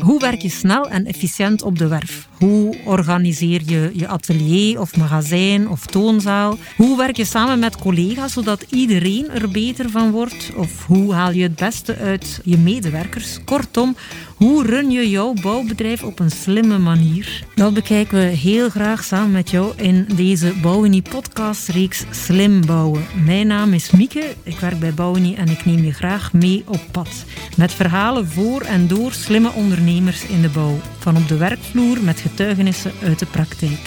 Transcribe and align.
Hoe 0.00 0.18
werk 0.18 0.42
je 0.42 0.48
snel 0.48 0.88
en 0.88 1.06
efficiënt 1.06 1.62
op 1.62 1.78
de 1.78 1.88
werf? 1.88 2.28
Hoe 2.38 2.76
organiseer 2.84 3.62
je 3.66 3.90
je 3.94 4.08
atelier 4.08 4.80
of 4.80 4.96
magazijn 4.96 5.68
of 5.68 5.86
toonzaal? 5.86 6.56
Hoe 6.76 6.96
werk 6.96 7.16
je 7.16 7.24
samen 7.24 7.58
met 7.58 7.76
collega's 7.76 8.32
zodat 8.32 8.64
iedereen 8.70 9.30
er 9.30 9.50
beter 9.50 9.90
van 9.90 10.10
wordt? 10.10 10.50
Of 10.56 10.86
hoe 10.86 11.14
haal 11.14 11.32
je 11.32 11.42
het 11.42 11.56
beste 11.56 11.96
uit 11.96 12.40
je 12.44 12.58
medewerkers? 12.58 13.38
Kortom, 13.44 13.96
hoe 14.36 14.66
run 14.66 14.90
je 14.90 15.10
jouw 15.10 15.32
bouwbedrijf 15.32 16.02
op 16.02 16.18
een 16.18 16.30
slimme 16.30 16.78
manier? 16.78 17.44
Dat 17.54 17.74
bekijken 17.74 18.18
we 18.18 18.24
heel 18.24 18.70
graag 18.70 19.04
samen 19.04 19.32
met 19.32 19.50
jou 19.50 19.72
in 19.76 20.06
deze 20.16 20.52
Bouwenie 20.62 21.02
podcast 21.02 21.68
reeks 21.68 22.04
Slim 22.10 22.66
Bouwen. 22.66 23.06
Mijn 23.24 23.46
naam 23.46 23.72
is 23.72 23.90
Mieke, 23.90 24.34
ik 24.42 24.58
werk 24.58 24.78
bij 24.78 24.94
Bouwenie 24.94 25.36
en 25.36 25.48
ik 25.48 25.64
neem 25.64 25.84
je 25.84 25.92
graag 25.92 26.32
mee 26.32 26.62
op 26.66 26.80
pad. 26.90 27.24
Met 27.56 27.72
verhalen 27.72 28.26
voor 28.26 28.60
en 28.60 28.86
door 28.86 29.12
slimme 29.12 29.52
ondernemers 29.52 30.26
in 30.26 30.42
de 30.42 30.48
bouw. 30.48 30.78
Van 30.98 31.16
op 31.16 31.28
de 31.28 31.36
werkvloer 31.36 32.02
met 32.02 32.20
getuigenissen 32.20 32.92
uit 33.02 33.18
de 33.18 33.26
praktijk. 33.26 33.80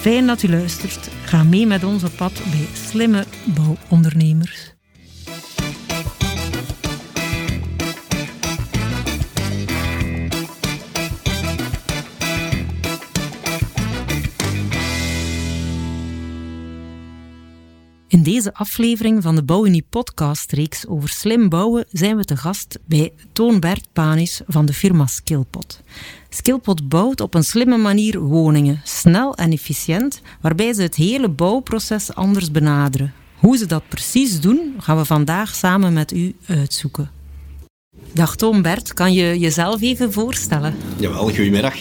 Fijn 0.00 0.26
dat 0.26 0.42
u 0.42 0.48
luistert. 0.48 1.10
Ga 1.24 1.42
mee 1.42 1.66
met 1.66 1.84
ons 1.84 2.04
op 2.04 2.12
pad 2.16 2.32
bij 2.50 2.66
slimme 2.88 3.24
bouwondernemers. 3.44 4.76
In 18.08 18.22
deze 18.22 18.54
aflevering 18.54 19.22
van 19.22 19.34
de 19.34 19.42
Bouwunie 19.42 19.84
podcast-reeks 19.90 20.86
over 20.86 21.08
slim 21.08 21.48
bouwen 21.48 21.84
zijn 21.90 22.16
we 22.16 22.24
te 22.24 22.36
gast 22.36 22.78
bij 22.84 23.12
Toon 23.32 23.60
Bert 23.60 23.86
Panis 23.92 24.40
van 24.46 24.66
de 24.66 24.72
firma 24.72 25.06
Skillpot. 25.06 25.82
Skillpot 26.28 26.88
bouwt 26.88 27.20
op 27.20 27.34
een 27.34 27.44
slimme 27.44 27.76
manier 27.76 28.20
woningen, 28.20 28.80
snel 28.84 29.34
en 29.34 29.52
efficiënt, 29.52 30.20
waarbij 30.40 30.72
ze 30.72 30.82
het 30.82 30.94
hele 30.94 31.28
bouwproces 31.28 32.14
anders 32.14 32.50
benaderen. 32.50 33.12
Hoe 33.38 33.56
ze 33.56 33.66
dat 33.66 33.88
precies 33.88 34.40
doen, 34.40 34.74
gaan 34.78 34.96
we 34.96 35.04
vandaag 35.04 35.54
samen 35.54 35.92
met 35.92 36.12
u 36.12 36.36
uitzoeken. 36.46 37.10
Dag 38.12 38.36
Toon 38.36 38.62
Bert, 38.62 38.94
kan 38.94 39.12
je 39.12 39.38
jezelf 39.38 39.82
even 39.82 40.12
voorstellen? 40.12 40.74
Jawel, 40.98 41.22
goedemiddag. 41.22 41.74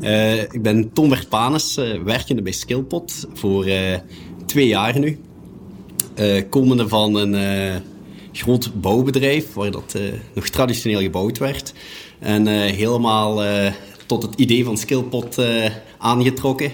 Uh, 0.00 0.42
ik 0.42 0.62
ben 0.62 0.92
Toon 0.92 1.08
Bert 1.08 1.28
Panis, 1.28 1.78
uh, 1.78 2.02
werkende 2.02 2.42
bij 2.42 2.52
Skillpot 2.52 3.26
voor 3.34 3.68
uh, 3.68 3.98
twee 4.46 4.66
jaar 4.66 4.98
nu. 4.98 5.18
Uh, 6.18 6.42
komende 6.50 6.88
van 6.88 7.14
een 7.14 7.34
uh, 7.34 7.80
groot 8.32 8.80
bouwbedrijf, 8.80 9.52
waar 9.52 9.70
dat 9.70 9.94
uh, 9.96 10.02
nog 10.34 10.48
traditioneel 10.48 11.00
gebouwd 11.00 11.38
werd. 11.38 11.72
En 12.18 12.46
helemaal 12.46 13.42
tot 14.06 14.22
het 14.22 14.34
idee 14.36 14.64
van 14.64 14.78
Skillpot 14.78 15.38
aangetrokken. 15.98 16.72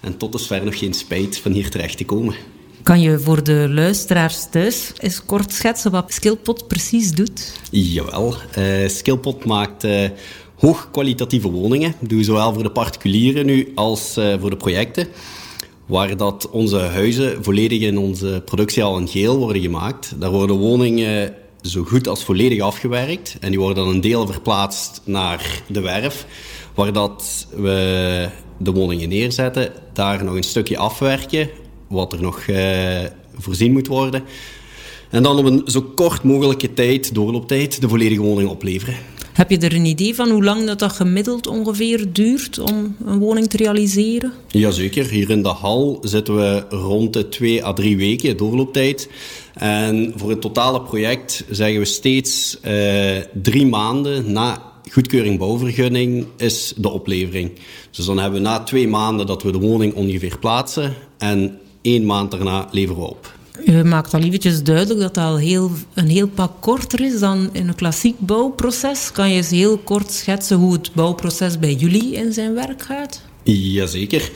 En 0.00 0.16
tot 0.16 0.32
dusver 0.32 0.64
nog 0.64 0.78
geen 0.78 0.94
spijt 0.94 1.38
van 1.38 1.52
hier 1.52 1.70
terecht 1.70 1.96
te 1.96 2.04
komen. 2.04 2.34
Kan 2.82 3.00
je 3.00 3.18
voor 3.18 3.44
de 3.44 3.66
luisteraars 3.70 4.46
thuis 4.50 4.92
eens 4.98 5.24
kort 5.24 5.52
schetsen 5.52 5.90
wat 5.90 6.12
Skillpot 6.12 6.68
precies 6.68 7.12
doet? 7.12 7.60
Jawel, 7.70 8.34
Skillpot 8.86 9.44
maakt 9.44 9.86
hoogkwalitatieve 10.56 11.50
woningen. 11.50 11.94
Dat 12.00 12.08
doen 12.08 12.18
we 12.18 12.24
zowel 12.24 12.52
voor 12.52 12.62
de 12.62 12.70
particulieren 12.70 13.46
nu 13.46 13.72
als 13.74 14.12
voor 14.40 14.50
de 14.50 14.56
projecten 14.56 15.08
waar 15.86 16.16
dat 16.16 16.50
onze 16.50 16.78
huizen 16.78 17.44
volledig 17.44 17.80
in 17.80 17.98
onze 17.98 18.42
productiehal 18.44 18.98
in 18.98 19.08
geel 19.08 19.38
worden 19.38 19.62
gemaakt. 19.62 20.14
Daar 20.18 20.30
worden 20.30 20.56
woningen 20.56 21.34
zo 21.62 21.82
goed 21.82 22.08
als 22.08 22.24
volledig 22.24 22.60
afgewerkt 22.60 23.36
en 23.40 23.50
die 23.50 23.60
worden 23.60 23.84
dan 23.84 23.94
een 23.94 24.00
deel 24.00 24.26
verplaatst 24.26 25.00
naar 25.04 25.62
de 25.66 25.80
werf, 25.80 26.26
waar 26.74 26.92
dat 26.92 27.46
we 27.56 28.28
de 28.58 28.72
woningen 28.72 29.08
neerzetten, 29.08 29.72
daar 29.92 30.24
nog 30.24 30.34
een 30.34 30.42
stukje 30.42 30.78
afwerken, 30.78 31.50
wat 31.88 32.12
er 32.12 32.22
nog 32.22 32.46
uh, 32.46 33.00
voorzien 33.34 33.72
moet 33.72 33.86
worden. 33.86 34.22
En 35.10 35.22
dan 35.22 35.38
op 35.38 35.44
een 35.44 35.62
zo 35.66 35.82
kort 35.82 36.22
mogelijke 36.22 36.74
tijd, 36.74 37.14
doorlooptijd, 37.14 37.80
de 37.80 37.88
volledige 37.88 38.20
woning 38.20 38.48
opleveren. 38.48 38.94
Heb 39.32 39.50
je 39.50 39.58
er 39.58 39.74
een 39.74 39.84
idee 39.84 40.14
van 40.14 40.30
hoe 40.30 40.44
lang 40.44 40.66
dat, 40.66 40.78
dat 40.78 40.92
gemiddeld 40.92 41.46
ongeveer 41.46 42.12
duurt 42.12 42.58
om 42.58 42.96
een 43.04 43.18
woning 43.18 43.48
te 43.48 43.56
realiseren? 43.56 44.32
Jazeker. 44.48 45.08
Hier 45.08 45.30
in 45.30 45.42
de 45.42 45.48
hal 45.48 45.98
zitten 46.02 46.36
we 46.36 46.64
rond 46.68 47.12
de 47.12 47.28
twee 47.28 47.64
à 47.64 47.72
drie 47.72 47.96
weken 47.96 48.36
doorlooptijd. 48.36 49.08
En 49.54 50.12
voor 50.16 50.30
het 50.30 50.40
totale 50.40 50.82
project 50.82 51.44
zeggen 51.50 51.78
we 51.78 51.84
steeds 51.84 52.58
uh, 52.64 53.16
drie 53.42 53.66
maanden 53.66 54.32
na 54.32 54.62
goedkeuring 54.90 55.38
bouwvergunning 55.38 56.26
is 56.36 56.72
de 56.76 56.88
oplevering. 56.88 57.52
Dus 57.90 58.06
dan 58.06 58.18
hebben 58.18 58.42
we 58.42 58.48
na 58.48 58.62
twee 58.62 58.88
maanden 58.88 59.26
dat 59.26 59.42
we 59.42 59.52
de 59.52 59.58
woning 59.58 59.94
ongeveer 59.94 60.38
plaatsen 60.38 60.94
en 61.18 61.58
één 61.82 62.06
maand 62.06 62.30
daarna 62.30 62.68
leveren 62.70 63.02
we 63.02 63.08
op. 63.08 63.40
U 63.64 63.84
maakt 63.84 64.14
al 64.14 64.20
eventjes 64.20 64.62
duidelijk 64.62 65.00
dat 65.00 65.14
dat 65.14 65.24
al 65.24 65.38
heel, 65.38 65.70
een 65.94 66.08
heel 66.08 66.28
pak 66.28 66.52
korter 66.60 67.00
is 67.00 67.18
dan 67.18 67.48
in 67.52 67.68
een 67.68 67.74
klassiek 67.74 68.18
bouwproces. 68.18 69.12
Kan 69.12 69.30
je 69.30 69.36
eens 69.36 69.50
heel 69.50 69.78
kort 69.78 70.12
schetsen 70.12 70.56
hoe 70.56 70.72
het 70.72 70.90
bouwproces 70.94 71.58
bij 71.58 71.74
jullie 71.74 72.12
in 72.14 72.32
zijn 72.32 72.54
werk 72.54 72.82
gaat? 72.82 73.22
Jazeker. 73.42 74.30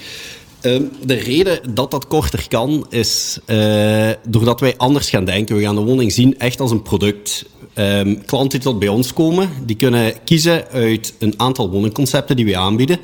Uh, 0.66 0.80
de 1.04 1.14
reden 1.14 1.74
dat 1.74 1.90
dat 1.90 2.06
korter 2.06 2.48
kan, 2.48 2.86
is 2.90 3.38
uh, 3.46 4.10
doordat 4.28 4.60
wij 4.60 4.74
anders 4.76 5.10
gaan 5.10 5.24
denken. 5.24 5.56
We 5.56 5.62
gaan 5.62 5.74
de 5.74 5.80
woning 5.80 6.12
zien 6.12 6.38
echt 6.38 6.60
als 6.60 6.70
een 6.70 6.82
product. 6.82 7.44
Um, 7.78 8.24
klanten 8.24 8.50
die 8.50 8.60
tot 8.60 8.78
bij 8.78 8.88
ons 8.88 9.12
komen, 9.12 9.50
die 9.66 9.76
kunnen 9.76 10.14
kiezen 10.24 10.68
uit 10.68 11.14
een 11.18 11.34
aantal 11.36 11.70
woningconcepten 11.70 12.36
die 12.36 12.44
wij 12.44 12.56
aanbieden. 12.56 12.98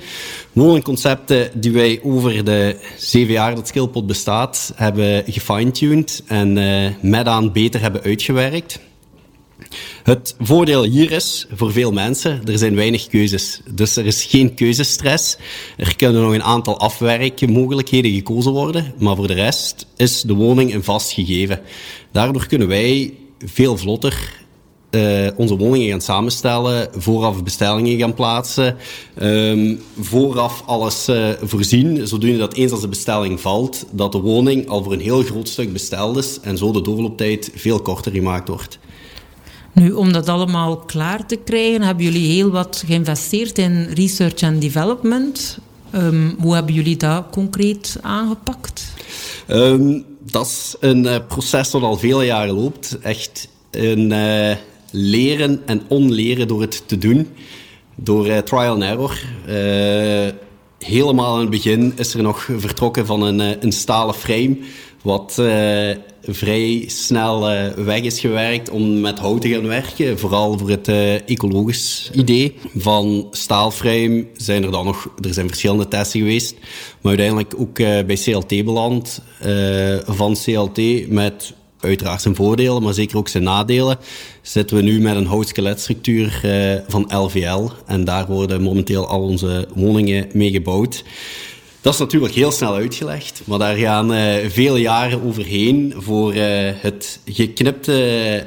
Woningconcepten 0.53 1.51
die 1.55 1.73
wij 1.73 2.01
over 2.03 2.45
de 2.45 2.77
zeven 2.99 3.33
jaar 3.33 3.55
dat 3.55 3.69
Skillpot 3.69 4.07
bestaat, 4.07 4.73
hebben 4.75 5.25
gefine-tuned 5.27 6.23
en 6.27 6.57
uh, 6.57 6.89
met 7.01 7.27
aan 7.27 7.53
beter 7.53 7.81
hebben 7.81 8.03
uitgewerkt. 8.03 8.79
Het 10.03 10.35
voordeel 10.39 10.83
hier 10.83 11.13
is, 11.13 11.47
voor 11.53 11.73
veel 11.73 11.93
mensen, 11.93 12.41
er 12.45 12.59
zijn 12.59 12.75
weinig 12.75 13.07
keuzes. 13.07 13.61
Dus 13.71 13.97
er 13.97 14.07
is 14.07 14.25
geen 14.25 14.55
keuzestress. 14.55 15.37
Er 15.77 15.97
kunnen 15.97 16.23
nog 16.23 16.33
een 16.33 16.43
aantal 16.43 16.79
afwerkmogelijkheden 16.79 18.13
gekozen 18.13 18.53
worden, 18.53 18.95
maar 18.99 19.17
voor 19.17 19.27
de 19.27 19.35
rest 19.35 19.87
is 19.97 20.23
de 20.23 20.35
woning 20.35 20.75
een 20.75 20.85
vast 20.85 21.13
gegeven. 21.13 21.61
Daardoor 22.13 22.47
kunnen 22.47 22.69
wij 22.69 23.15
veel 23.39 23.77
vlotter 23.77 24.41
uh, 24.91 25.29
onze 25.37 25.57
woningen 25.57 25.91
gaan 25.91 26.01
samenstellen, 26.01 26.89
vooraf 26.97 27.43
bestellingen 27.43 27.99
gaan 27.99 28.15
plaatsen, 28.15 28.77
um, 29.23 29.81
vooraf 30.01 30.63
alles 30.67 31.09
uh, 31.09 31.29
voorzien, 31.43 32.07
zodoende 32.07 32.39
dat 32.39 32.55
eens 32.55 32.73
als 32.73 32.81
de 32.81 32.89
bestelling 32.89 33.41
valt, 33.41 33.87
dat 33.91 34.13
de 34.13 34.21
woning 34.21 34.69
al 34.69 34.83
voor 34.83 34.93
een 34.93 35.01
heel 35.01 35.23
groot 35.23 35.49
stuk 35.49 35.73
besteld 35.73 36.17
is 36.17 36.41
en 36.41 36.59
zo 36.59 36.73
de 36.73 36.81
doorlooptijd 36.81 37.51
veel 37.55 37.81
korter 37.81 38.13
gemaakt 38.13 38.49
wordt. 38.49 38.79
Nu, 39.73 39.93
om 39.93 40.13
dat 40.13 40.29
allemaal 40.29 40.77
klaar 40.77 41.27
te 41.27 41.37
krijgen, 41.37 41.83
hebben 41.83 42.05
jullie 42.05 42.33
heel 42.33 42.51
wat 42.51 42.83
geïnvesteerd 42.87 43.59
in 43.59 43.89
research 43.95 44.41
en 44.41 44.59
development. 44.59 45.59
Um, 45.95 46.37
hoe 46.39 46.55
hebben 46.55 46.75
jullie 46.75 46.97
dat 46.97 47.25
concreet 47.31 47.99
aangepakt? 48.03 48.95
Um, 49.49 50.05
dat 50.31 50.47
is 50.47 50.75
een 50.81 51.05
uh, 51.05 51.17
proces 51.29 51.71
dat 51.71 51.83
al 51.83 51.97
vele 51.97 52.25
jaren 52.25 52.55
loopt. 52.55 52.99
Echt 53.03 53.49
een 53.71 54.11
uh, 54.11 54.57
leren 54.91 55.63
en 55.67 55.83
onleren 55.89 56.49
door 56.49 56.61
het 56.61 56.83
te 56.87 56.99
doen. 56.99 57.29
Door 57.95 58.27
uh, 58.27 58.39
trial 58.39 58.73
and 58.73 58.83
error. 58.83 59.21
Helemaal 60.85 61.35
in 61.35 61.41
het 61.41 61.51
begin 61.51 61.93
is 61.97 62.15
er 62.15 62.23
nog 62.23 62.49
vertrokken 62.57 63.07
van 63.07 63.23
een, 63.23 63.65
een 63.65 63.73
stalen 63.73 64.15
frame 64.15 64.57
wat 65.03 65.37
uh, 65.41 65.91
vrij 66.23 66.85
snel 66.87 67.51
uh, 67.51 67.67
weg 67.69 68.01
is 68.01 68.21
gewerkt 68.21 68.71
om 68.71 69.01
met 69.01 69.19
hout 69.19 69.41
te 69.41 69.49
gaan 69.49 69.67
werken. 69.67 70.19
Vooral 70.19 70.59
voor 70.59 70.71
het 70.71 70.89
ecologisch 71.27 72.11
idee. 72.15 72.55
Van 72.77 73.29
staalframe 73.31 74.27
zijn 74.37 74.65
er 74.65 74.71
dan 74.71 74.85
nog, 74.85 75.09
er 75.21 75.35
zijn 75.35 75.49
verschillende 75.49 75.89
testen 75.89 76.21
geweest. 76.21 76.55
Maar 77.01 77.19
uiteindelijk 77.19 77.55
ook 77.59 77.75
bij 77.77 78.19
CLT 78.25 78.65
beland. 78.65 79.23
van 80.07 80.37
CLT 80.45 81.09
met 81.09 81.55
uiteraard 81.83 82.23
zijn 82.23 82.35
voordelen, 82.35 82.83
maar 82.83 82.95
zeker 82.95 83.17
ook 83.17 83.29
zijn 83.29 83.43
nadelen. 83.43 83.99
Zitten 84.43 84.77
we 84.77 84.83
nu 84.83 85.01
met 85.01 85.17
een 85.17 85.27
houtskeletstructuur 85.27 86.41
van 86.89 87.11
LVL. 87.17 87.69
En 87.87 88.05
daar 88.05 88.27
worden 88.27 88.63
momenteel 88.63 89.07
al 89.07 89.23
onze 89.23 89.69
woningen 89.75 90.29
mee 90.33 90.51
gebouwd. 90.51 91.05
Dat 91.83 91.93
is 91.93 91.99
natuurlijk 91.99 92.35
heel 92.35 92.51
snel 92.51 92.75
uitgelegd, 92.75 93.43
maar 93.45 93.59
daar 93.59 93.77
gaan 93.77 94.13
uh, 94.13 94.35
vele 94.49 94.81
jaren 94.81 95.23
overheen 95.23 95.95
voor 95.97 96.35
uh, 96.35 96.71
het 96.75 97.21
geknipte, 97.25 98.47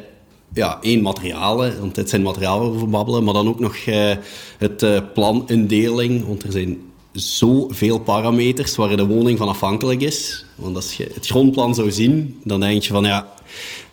ja, 0.54 0.78
één 0.82 1.02
materialen, 1.02 1.80
want 1.80 1.96
dit 1.96 2.10
zijn 2.10 2.22
materialen 2.22 2.74
over 2.74 2.90
babbelen, 2.90 3.24
maar 3.24 3.34
dan 3.34 3.48
ook 3.48 3.60
nog 3.60 3.76
uh, 3.86 4.12
het 4.58 5.14
planindeling, 5.14 6.26
want 6.26 6.44
er 6.44 6.52
zijn 6.52 6.78
zoveel 7.16 8.00
parameters 8.00 8.76
waar 8.76 8.98
de 8.98 9.06
woning 9.06 9.38
van 9.38 9.48
afhankelijk 9.48 10.02
is. 10.02 10.46
Want 10.56 10.76
als 10.76 10.94
je 10.94 11.12
het 11.14 11.28
grondplan 11.28 11.76
zou 11.76 11.92
zien, 11.92 12.40
dan 12.44 12.60
denk 12.60 12.82
je 12.82 12.94
van 12.94 13.04
ja, 13.04 13.34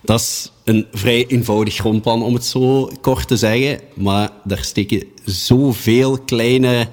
Dat 0.01 0.21
is 0.21 0.53
een 0.65 0.87
vrij 0.93 1.27
eenvoudig 1.27 1.75
grondplan, 1.75 2.23
om 2.23 2.35
het 2.35 2.45
zo 2.45 2.91
kort 3.01 3.29
te 3.29 3.37
zeggen. 3.37 3.81
Maar 3.95 4.31
daar 4.45 4.65
steken 4.65 5.05
zoveel 5.25 6.19
kleine 6.19 6.89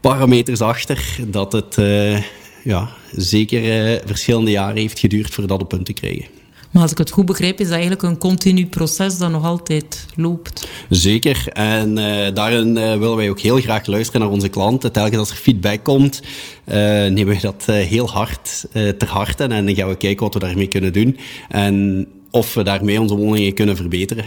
parameters 0.00 0.60
achter 0.60 1.16
dat 1.26 1.52
het 1.52 1.76
uh, 1.76 2.22
ja, 2.64 2.90
zeker 3.12 3.92
uh, 3.92 4.00
verschillende 4.04 4.50
jaren 4.50 4.76
heeft 4.76 4.98
geduurd 4.98 5.34
voor 5.34 5.46
dat 5.46 5.62
op 5.62 5.68
punt 5.68 5.86
te 5.86 5.92
krijgen. 5.92 6.43
Maar 6.74 6.82
als 6.82 6.92
ik 6.92 6.98
het 6.98 7.10
goed 7.10 7.26
begrijp, 7.26 7.58
is 7.58 7.64
dat 7.64 7.72
eigenlijk 7.72 8.02
een 8.02 8.18
continu 8.18 8.66
proces 8.66 9.18
dat 9.18 9.30
nog 9.30 9.44
altijd 9.44 10.06
loopt. 10.14 10.68
Zeker. 10.88 11.48
En 11.52 11.98
uh, 11.98 12.34
daarin 12.34 12.68
uh, 12.68 12.74
willen 12.74 13.16
wij 13.16 13.30
ook 13.30 13.40
heel 13.40 13.60
graag 13.60 13.86
luisteren 13.86 14.20
naar 14.20 14.30
onze 14.30 14.48
klanten. 14.48 14.92
Telkens 14.92 15.16
als 15.16 15.30
er 15.30 15.36
feedback 15.36 15.84
komt, 15.84 16.22
uh, 16.22 16.74
nemen 16.74 17.26
we 17.26 17.38
dat 17.40 17.64
heel 17.66 18.10
hard 18.10 18.64
ter 18.72 19.08
harte. 19.08 19.44
En 19.44 19.66
dan 19.66 19.74
gaan 19.74 19.88
we 19.88 19.96
kijken 19.96 20.24
wat 20.24 20.34
we 20.34 20.40
daarmee 20.40 20.66
kunnen 20.66 20.92
doen. 20.92 21.18
En 21.48 22.06
of 22.30 22.54
we 22.54 22.62
daarmee 22.62 23.00
onze 23.00 23.14
woningen 23.14 23.54
kunnen 23.54 23.76
verbeteren. 23.76 24.24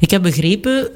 Ik 0.00 0.10
heb 0.10 0.22
begrepen, 0.22 0.90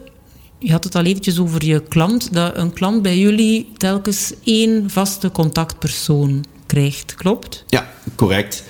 je 0.58 0.72
had 0.72 0.84
het 0.84 0.94
al 0.94 1.04
eventjes 1.04 1.38
over 1.38 1.64
je 1.64 1.82
klant, 1.88 2.34
dat 2.34 2.56
een 2.56 2.72
klant 2.72 3.02
bij 3.02 3.18
jullie 3.18 3.68
telkens 3.76 4.32
één 4.44 4.90
vaste 4.90 5.30
contactpersoon 5.30 6.44
krijgt. 6.66 7.14
Klopt? 7.14 7.64
Ja, 7.68 7.92
correct. 8.14 8.64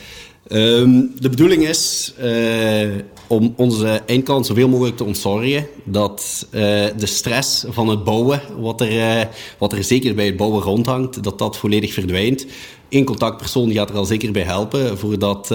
Um, 0.55 1.13
de 1.21 1.29
bedoeling 1.29 1.69
is 1.69 2.15
uh, 2.23 2.89
om 3.27 3.55
onze 3.57 4.03
eindklant 4.07 4.47
zoveel 4.47 4.69
mogelijk 4.69 4.97
te 4.97 5.05
ontzorgen. 5.05 5.67
Dat 5.85 6.47
uh, 6.51 6.61
de 6.97 7.07
stress 7.07 7.65
van 7.69 7.89
het 7.89 8.05
bouwen, 8.05 8.41
wat 8.59 8.81
er, 8.81 8.93
uh, 8.93 9.25
wat 9.59 9.73
er 9.73 9.85
zeker 9.85 10.15
bij 10.15 10.27
het 10.27 10.37
bouwen 10.37 10.63
rondhangt, 10.63 11.23
dat 11.23 11.39
dat 11.39 11.57
volledig 11.57 11.93
verdwijnt. 11.93 12.47
Eén 12.89 13.05
contactpersoon 13.05 13.73
gaat 13.73 13.91
er 13.91 13.97
al 13.97 14.05
zeker 14.05 14.33
bij 14.33 14.43
helpen 14.43 14.99
voor 14.99 15.19
dat 15.19 15.51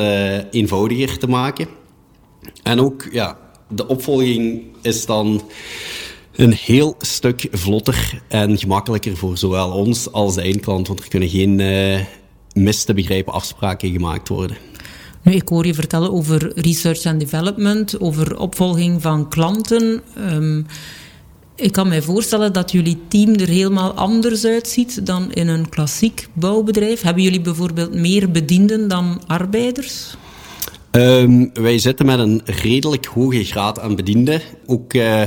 eenvoudiger 0.51 1.17
te 1.17 1.27
maken. 1.27 1.67
En 2.63 2.79
ook, 2.79 3.07
ja, 3.11 3.37
de 3.69 3.87
opvolging 3.87 4.63
is 4.81 5.05
dan 5.05 5.41
een 6.35 6.53
heel 6.53 6.95
stuk 6.99 7.47
vlotter 7.51 8.21
en 8.27 8.57
gemakkelijker 8.57 9.17
voor 9.17 9.37
zowel 9.37 9.71
ons 9.71 10.11
als 10.11 10.35
de 10.35 10.41
eindklant. 10.41 10.87
Want 10.87 10.99
er 10.99 11.07
kunnen 11.07 11.29
geen 11.29 11.55
mis 12.53 12.83
te 12.83 12.93
begrijpen 12.93 13.33
afspraken 13.33 13.91
gemaakt 13.91 14.27
worden. 14.27 14.57
Ik 15.29 15.47
hoor 15.47 15.65
je 15.65 15.73
vertellen 15.73 16.11
over 16.11 16.51
research 16.55 17.05
and 17.05 17.19
development, 17.19 17.99
over 17.99 18.39
opvolging 18.39 19.01
van 19.01 19.29
klanten. 19.29 20.01
Um, 20.31 20.65
ik 21.55 21.71
kan 21.71 21.87
mij 21.87 22.01
voorstellen 22.01 22.53
dat 22.53 22.71
jullie 22.71 22.97
team 23.07 23.35
er 23.35 23.47
helemaal 23.47 23.91
anders 23.93 24.45
uitziet 24.45 25.05
dan 25.05 25.33
in 25.33 25.47
een 25.47 25.69
klassiek 25.69 26.27
bouwbedrijf. 26.33 27.01
Hebben 27.01 27.23
jullie 27.23 27.41
bijvoorbeeld 27.41 27.93
meer 27.93 28.31
bedienden 28.31 28.87
dan 28.87 29.21
arbeiders? 29.27 30.15
Um, 30.91 31.49
wij 31.53 31.79
zitten 31.79 32.05
met 32.05 32.19
een 32.19 32.41
redelijk 32.45 33.05
hoge 33.05 33.43
graad 33.43 33.79
aan 33.79 33.95
bedienden. 33.95 34.41
Ook 34.65 34.93
uh, 34.93 35.21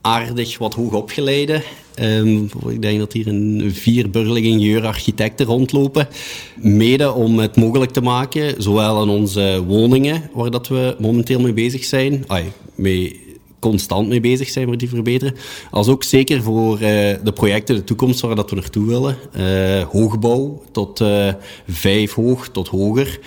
aardig 0.00 0.58
wat 0.58 0.74
hoog 0.74 0.92
opgeleide. 0.92 1.62
Um, 2.02 2.48
ik 2.68 2.82
denk 2.82 2.98
dat 2.98 3.12
hier 3.12 3.26
een 3.26 3.70
vier 3.74 4.10
burgerlijke 4.10 4.48
ingenieur-architecten 4.48 5.46
rondlopen. 5.46 6.08
Mede 6.56 7.12
om 7.12 7.38
het 7.38 7.56
mogelijk 7.56 7.90
te 7.90 8.00
maken, 8.00 8.62
zowel 8.62 9.00
aan 9.00 9.08
onze 9.08 9.64
woningen, 9.66 10.30
waar 10.34 10.50
dat 10.50 10.68
we 10.68 10.96
momenteel 10.98 11.40
mee 11.40 11.52
bezig 11.52 11.84
zijn, 11.84 12.24
ay, 12.26 12.44
mee 12.74 13.26
constant 13.58 14.08
mee 14.08 14.20
bezig 14.20 14.48
zijn 14.48 14.66
voor 14.66 14.78
die 14.78 14.88
verbeteren. 14.88 15.34
Als 15.70 15.88
ook 15.88 16.04
zeker 16.04 16.42
voor 16.42 16.72
uh, 16.72 16.80
de 17.24 17.32
projecten 17.34 17.74
de 17.74 17.84
toekomst 17.84 18.20
waar 18.20 18.36
dat 18.36 18.50
we 18.50 18.56
naartoe 18.56 18.86
willen. 18.86 19.16
Uh, 19.36 19.82
hoogbouw 19.82 20.62
tot 20.72 21.00
uh, 21.00 21.32
vijf 21.68 22.12
hoog 22.12 22.48
tot 22.48 22.68
hoger. 22.68 23.18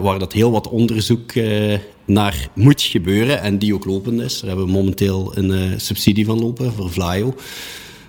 waar 0.00 0.18
dat 0.18 0.32
heel 0.32 0.50
wat 0.50 0.68
onderzoek 0.68 1.32
naar 2.04 2.48
moet 2.54 2.82
gebeuren 2.82 3.40
en 3.40 3.58
die 3.58 3.74
ook 3.74 3.84
lopend 3.84 4.20
is. 4.20 4.40
Daar 4.40 4.48
hebben 4.48 4.66
we 4.66 4.72
momenteel 4.72 5.32
een 5.34 5.80
subsidie 5.80 6.24
van 6.24 6.40
lopen 6.40 6.72
voor 6.72 6.90
Vlaio 6.90 7.34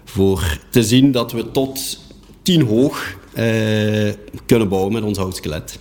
voor 0.09 0.59
te 0.69 0.83
zien 0.83 1.11
dat 1.11 1.31
we 1.31 1.51
tot 1.51 1.99
10 2.41 2.61
hoog 2.61 3.17
uh, 3.33 4.13
kunnen 4.45 4.69
bouwen 4.69 4.93
met 4.93 5.03
ons 5.03 5.17
houtskelet. 5.17 5.79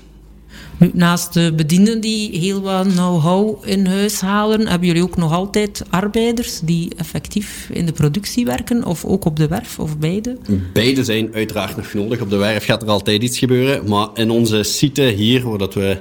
Naast 0.92 1.32
de 1.32 1.52
bedienden 1.56 2.00
die 2.00 2.38
heel 2.38 2.60
wat 2.60 2.86
know-how 2.86 3.68
in 3.68 3.86
huis 3.86 4.20
halen, 4.20 4.68
hebben 4.68 4.86
jullie 4.88 5.02
ook 5.02 5.16
nog 5.16 5.32
altijd 5.32 5.82
arbeiders 5.90 6.60
die 6.60 6.94
effectief 6.96 7.68
in 7.72 7.86
de 7.86 7.92
productie 7.92 8.44
werken, 8.44 8.84
of 8.84 9.04
ook 9.04 9.24
op 9.24 9.36
de 9.36 9.48
werf, 9.48 9.78
of 9.78 9.98
beide? 9.98 10.36
Beide 10.72 11.04
zijn 11.04 11.34
uiteraard 11.34 11.76
nog 11.76 11.92
nodig. 11.92 12.20
Op 12.20 12.30
de 12.30 12.36
werf 12.36 12.64
gaat 12.64 12.82
er 12.82 12.88
altijd 12.88 13.22
iets 13.22 13.38
gebeuren, 13.38 13.88
maar 13.88 14.08
in 14.14 14.30
onze 14.30 14.62
site 14.62 15.02
hier, 15.02 15.48
waar 15.48 15.58
dat 15.58 15.74
we 15.74 15.96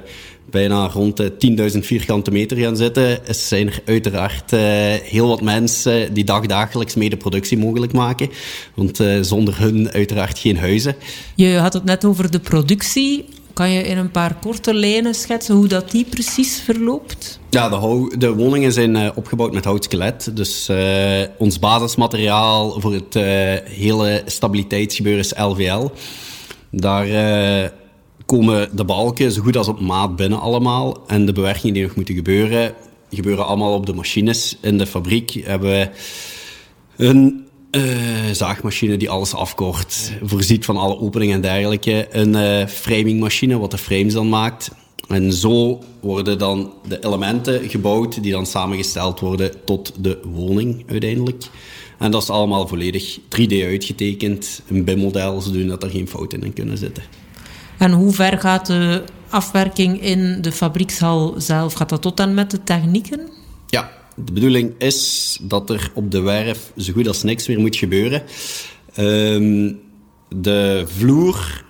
bijna 0.50 0.88
rond 0.88 1.16
de 1.16 1.32
10.000 1.72 1.78
vierkante 1.78 2.30
meter 2.30 2.56
gaan 2.56 2.76
zitten, 2.76 3.18
zijn 3.30 3.66
er 3.66 3.82
uiteraard 3.84 4.52
uh, 4.52 4.60
heel 5.02 5.28
wat 5.28 5.40
mensen 5.40 6.14
die 6.14 6.24
dagdagelijks 6.24 6.94
mede 6.94 7.16
productie 7.16 7.58
mogelijk 7.58 7.92
maken. 7.92 8.30
Want 8.74 9.00
uh, 9.00 9.18
zonder 9.20 9.60
hun 9.60 9.90
uiteraard 9.90 10.38
geen 10.38 10.56
huizen. 10.56 10.94
Je 11.34 11.56
had 11.56 11.72
het 11.72 11.84
net 11.84 12.04
over 12.04 12.30
de 12.30 12.38
productie. 12.38 13.24
Kan 13.58 13.70
je 13.70 13.82
in 13.82 13.98
een 13.98 14.10
paar 14.10 14.34
korte 14.34 14.74
lijnen 14.74 15.14
schetsen 15.14 15.54
hoe 15.54 15.68
dat 15.68 15.90
die 15.90 16.04
precies 16.04 16.60
verloopt? 16.60 17.40
Ja, 17.50 17.68
de, 17.68 18.14
de 18.18 18.34
woningen 18.34 18.72
zijn 18.72 18.94
uh, 18.96 19.10
opgebouwd 19.14 19.52
met 19.52 19.64
houtskelet. 19.64 20.36
Dus 20.36 20.70
ons 21.38 21.58
basismateriaal 21.58 22.80
voor 22.80 22.92
het 22.92 23.14
hele 23.64 24.22
stabiliteitsgebeuren 24.26 25.20
is 25.20 25.32
LVL. 25.36 25.88
Daar 26.70 27.06
komen 28.26 28.76
de 28.76 28.84
balken 28.84 29.32
zo 29.32 29.42
goed 29.42 29.56
als 29.56 29.68
op 29.68 29.80
maat 29.80 30.16
binnen 30.16 30.40
allemaal. 30.40 31.06
En 31.06 31.26
de 31.26 31.32
bewerkingen 31.32 31.74
die 31.74 31.82
nog 31.82 31.94
moeten 31.94 32.14
gebeuren, 32.14 32.74
gebeuren 33.10 33.46
allemaal 33.46 33.74
op 33.74 33.86
de 33.86 33.94
machines. 33.94 34.56
In 34.60 34.78
de 34.78 34.86
fabriek 34.86 35.30
hebben 35.44 35.70
we 35.70 35.90
een 36.96 37.47
uh, 37.70 37.82
zaagmachine 38.32 38.96
die 38.96 39.10
alles 39.10 39.34
afkort, 39.34 40.12
voorziet 40.22 40.64
van 40.64 40.76
alle 40.76 40.98
openingen 40.98 41.34
en 41.34 41.40
dergelijke. 41.40 42.08
Een 42.10 42.34
uh, 42.34 42.66
framingmachine, 42.66 43.58
wat 43.58 43.70
de 43.70 43.78
frames 43.78 44.12
dan 44.12 44.28
maakt. 44.28 44.70
En 45.08 45.32
zo 45.32 45.82
worden 46.00 46.38
dan 46.38 46.72
de 46.88 47.04
elementen 47.04 47.68
gebouwd 47.68 48.22
die 48.22 48.32
dan 48.32 48.46
samengesteld 48.46 49.20
worden 49.20 49.64
tot 49.64 49.92
de 49.98 50.20
woning 50.24 50.84
uiteindelijk. 50.90 51.44
En 51.98 52.10
dat 52.10 52.22
is 52.22 52.30
allemaal 52.30 52.68
volledig 52.68 53.18
3D 53.18 53.64
uitgetekend, 53.64 54.62
een 54.68 54.84
BIM-model, 54.84 55.40
zodat 55.40 55.82
er 55.82 55.90
geen 55.90 56.08
fouten 56.08 56.42
in 56.42 56.52
kunnen 56.52 56.78
zitten. 56.78 57.02
En 57.78 57.92
hoe 57.92 58.12
ver 58.12 58.38
gaat 58.38 58.66
de 58.66 59.02
afwerking 59.28 60.02
in 60.02 60.38
de 60.40 60.52
fabriekshal 60.52 61.34
zelf? 61.36 61.72
Gaat 61.72 61.88
dat 61.88 62.02
tot 62.02 62.20
en 62.20 62.34
met 62.34 62.50
de 62.50 62.64
technieken? 62.64 63.28
Ja, 63.66 63.90
de 64.24 64.32
bedoeling 64.32 64.74
is 64.78 65.38
dat 65.42 65.70
er 65.70 65.90
op 65.94 66.10
de 66.10 66.20
werf 66.20 66.72
zo 66.76 66.92
goed 66.92 67.08
als 67.08 67.22
niks 67.22 67.48
meer 67.48 67.60
moet 67.60 67.76
gebeuren. 67.76 68.22
Um, 68.98 69.80
de 70.28 70.84
vloer 70.86 71.64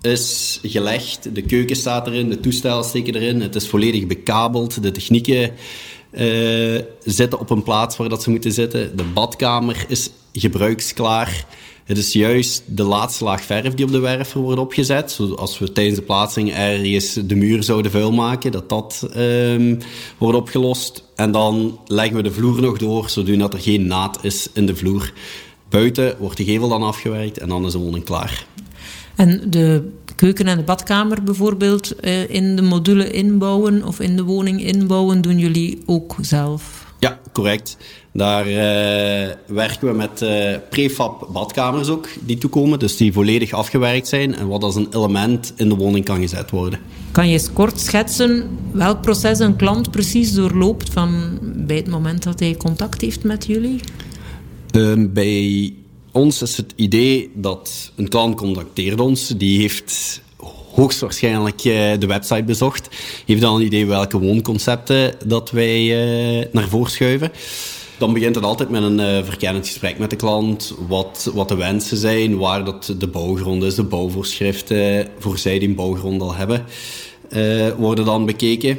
is 0.00 0.58
gelegd, 0.62 1.34
de 1.34 1.42
keuken 1.42 1.76
staat 1.76 2.06
erin, 2.06 2.28
de 2.28 2.40
toestel 2.40 2.82
steken 2.82 3.14
erin, 3.14 3.40
het 3.40 3.54
is 3.54 3.68
volledig 3.68 4.06
bekabeld, 4.06 4.82
de 4.82 4.90
technieken 4.90 5.52
uh, 6.12 6.80
zitten 7.04 7.40
op 7.40 7.50
een 7.50 7.62
plaats 7.62 7.96
waar 7.96 8.08
dat 8.08 8.22
ze 8.22 8.30
moeten 8.30 8.52
zitten, 8.52 8.96
de 8.96 9.04
badkamer 9.04 9.84
is 9.88 10.10
gebruiksklaar. 10.32 11.46
Het 11.90 11.98
is 11.98 12.12
juist 12.12 12.62
de 12.66 12.82
laatste 12.82 13.24
laag 13.24 13.42
verf 13.42 13.74
die 13.74 13.84
op 13.84 13.92
de 13.92 13.98
werf 13.98 14.32
wordt 14.32 14.60
opgezet. 14.60 15.10
Zoals 15.10 15.58
we 15.58 15.72
tijdens 15.72 15.98
de 15.98 16.04
plaatsing 16.04 16.52
ergens 16.52 17.14
de 17.14 17.34
muur 17.34 17.62
zouden 17.62 17.90
vuil 17.90 18.12
maken, 18.12 18.52
dat 18.52 18.68
dat 18.68 19.08
um, 19.16 19.78
wordt 20.18 20.38
opgelost. 20.38 21.04
En 21.14 21.32
dan 21.32 21.78
leggen 21.86 22.16
we 22.16 22.22
de 22.22 22.32
vloer 22.32 22.60
nog 22.60 22.78
door, 22.78 23.08
zodat 23.08 23.52
er 23.52 23.60
geen 23.60 23.86
naad 23.86 24.24
is 24.24 24.48
in 24.52 24.66
de 24.66 24.76
vloer. 24.76 25.12
Buiten 25.68 26.16
wordt 26.18 26.36
de 26.36 26.44
gevel 26.44 26.68
dan 26.68 26.82
afgewerkt 26.82 27.38
en 27.38 27.48
dan 27.48 27.66
is 27.66 27.72
de 27.72 27.78
woning 27.78 28.04
klaar. 28.04 28.46
En 29.16 29.42
de 29.50 29.88
keuken 30.16 30.46
en 30.46 30.56
de 30.56 30.64
badkamer 30.64 31.22
bijvoorbeeld 31.22 32.04
uh, 32.04 32.30
in 32.30 32.56
de 32.56 32.62
module 32.62 33.10
inbouwen 33.10 33.84
of 33.84 34.00
in 34.00 34.16
de 34.16 34.24
woning 34.24 34.64
inbouwen, 34.64 35.22
doen 35.22 35.38
jullie 35.38 35.82
ook 35.86 36.16
zelf? 36.20 36.89
Ja, 37.00 37.20
correct. 37.32 37.76
Daar 38.12 38.46
uh, 38.46 38.54
werken 39.46 39.88
we 39.88 39.92
met 39.94 40.22
uh, 40.22 40.56
prefab 40.70 41.28
badkamers 41.32 41.88
ook 41.88 42.08
die 42.20 42.38
toekomen, 42.38 42.78
dus 42.78 42.96
die 42.96 43.12
volledig 43.12 43.52
afgewerkt 43.52 44.08
zijn 44.08 44.34
en 44.34 44.48
wat 44.48 44.62
als 44.62 44.74
een 44.74 44.88
element 44.90 45.52
in 45.56 45.68
de 45.68 45.74
woning 45.74 46.04
kan 46.04 46.20
gezet 46.20 46.50
worden. 46.50 46.78
Kan 47.12 47.26
je 47.26 47.32
eens 47.32 47.52
kort 47.52 47.80
schetsen 47.80 48.58
welk 48.72 49.00
proces 49.00 49.38
een 49.38 49.56
klant 49.56 49.90
precies 49.90 50.32
doorloopt 50.32 50.90
van 50.90 51.38
bij 51.42 51.76
het 51.76 51.88
moment 51.88 52.22
dat 52.22 52.40
hij 52.40 52.56
contact 52.56 53.00
heeft 53.00 53.24
met 53.24 53.46
jullie? 53.46 53.80
Uh, 54.76 55.06
bij 55.08 55.74
ons 56.12 56.42
is 56.42 56.56
het 56.56 56.72
idee 56.76 57.30
dat 57.34 57.92
een 57.96 58.08
klant 58.08 58.36
contacteert 58.36 59.00
ons, 59.00 59.28
die 59.36 59.60
heeft 59.60 60.22
hoogstwaarschijnlijk 60.74 61.64
uh, 61.64 61.72
de 61.98 62.06
website 62.06 62.44
bezocht, 62.44 62.88
heeft 63.26 63.40
dan 63.40 63.54
een 63.54 63.64
idee 63.64 63.86
welke 63.86 64.18
woonconcepten 64.18 65.14
dat 65.26 65.50
wij 65.50 65.86
naar 66.52 66.68
voren 66.68 66.90
schuiven 66.90 67.30
dan 67.98 68.12
begint 68.12 68.34
het 68.34 68.44
altijd 68.44 68.70
met 68.70 68.82
een 68.82 68.98
uh, 68.98 69.24
verkennend 69.24 69.66
gesprek 69.66 69.98
met 69.98 70.10
de 70.10 70.16
klant. 70.16 70.74
Wat, 70.88 71.30
wat 71.34 71.48
de 71.48 71.56
wensen 71.56 71.96
zijn, 71.96 72.38
waar 72.38 72.64
dat 72.64 72.94
de 72.98 73.06
bouwgrond 73.06 73.62
is, 73.62 73.74
de 73.74 73.82
bouwvoorschriften 73.82 75.08
voor 75.18 75.38
zij 75.38 75.58
die 75.58 75.68
een 75.68 75.74
bouwgrond 75.74 76.22
al 76.22 76.34
hebben, 76.34 76.64
worden 77.76 78.04
dan 78.04 78.26
bekeken. 78.26 78.78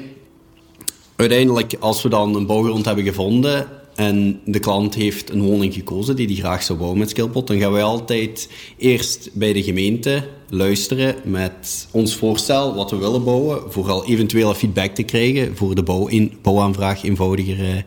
uiteindelijk, 1.15 1.75
als 1.79 2.01
we 2.01 2.09
dan 2.09 2.35
een 2.35 2.45
bouwgrond 2.45 2.85
hebben 2.85 3.03
gevonden 3.03 3.80
en 4.01 4.41
de 4.45 4.59
klant 4.59 4.95
heeft 4.95 5.29
een 5.29 5.41
woning 5.41 5.73
gekozen 5.73 6.15
die 6.15 6.27
hij 6.27 6.35
graag 6.35 6.63
zou 6.63 6.77
bouwen 6.77 6.99
met 6.99 7.09
Skillpot, 7.09 7.47
dan 7.47 7.59
gaan 7.59 7.71
wij 7.71 7.83
altijd 7.83 8.49
eerst 8.77 9.29
bij 9.33 9.53
de 9.53 9.63
gemeente 9.63 10.27
luisteren 10.49 11.15
met 11.23 11.87
ons 11.91 12.15
voorstel, 12.15 12.75
wat 12.75 12.91
we 12.91 12.97
willen 12.97 13.23
bouwen, 13.23 13.71
vooral 13.71 14.05
eventuele 14.05 14.55
feedback 14.55 14.95
te 14.95 15.03
krijgen 15.03 15.57
voor 15.57 15.75
de 15.75 15.83
bouw 15.83 16.07
in, 16.07 16.37
bouwaanvraag 16.41 17.03
eenvoudiger 17.03 17.85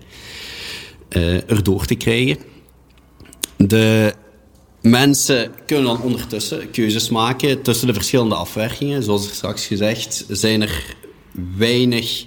uh, 1.17 1.51
erdoor 1.51 1.85
te 1.85 1.95
krijgen. 1.95 2.37
De 3.57 4.15
mensen 4.81 5.53
kunnen 5.67 5.85
dan 5.85 6.03
ondertussen 6.03 6.71
keuzes 6.71 7.09
maken 7.09 7.63
tussen 7.63 7.87
de 7.87 7.95
verschillende 7.95 8.35
afwerkingen. 8.35 9.03
Zoals 9.03 9.29
straks 9.29 9.67
gezegd, 9.67 10.25
zijn 10.29 10.63
er 10.63 10.97
weinig 11.57 12.25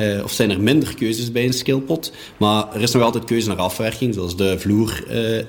uh, 0.00 0.24
of 0.24 0.32
zijn 0.32 0.50
er 0.50 0.60
minder 0.60 0.94
keuzes 0.94 1.32
bij 1.32 1.44
een 1.44 1.52
skillpot. 1.52 2.12
Maar 2.38 2.74
er 2.74 2.82
is 2.82 2.92
nog 2.92 3.02
altijd 3.02 3.24
keuze 3.24 3.48
naar 3.48 3.56
afwerking, 3.56 4.14
zoals 4.14 4.36
de 4.36 4.58
vloer 4.58 5.04
uh, 5.10 5.44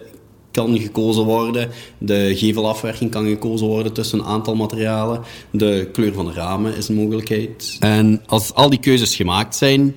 kan 0.51 0.79
gekozen 0.79 1.24
worden, 1.24 1.70
de 1.98 2.38
gevelafwerking 2.38 3.12
kan 3.12 3.27
gekozen 3.27 3.68
worden 3.68 3.94
tussen 3.94 4.20
een 4.20 4.25
aantal 4.25 4.56
materialen, 4.56 5.22
de 5.51 5.89
kleur 5.91 6.13
van 6.13 6.25
de 6.25 6.34
ramen 6.34 6.75
is 6.75 6.88
een 6.88 6.96
mogelijkheid. 6.96 7.77
En 7.79 8.22
als 8.25 8.53
al 8.53 8.70
die 8.70 8.79
keuzes 8.79 9.15
gemaakt 9.15 9.56
zijn, 9.56 9.96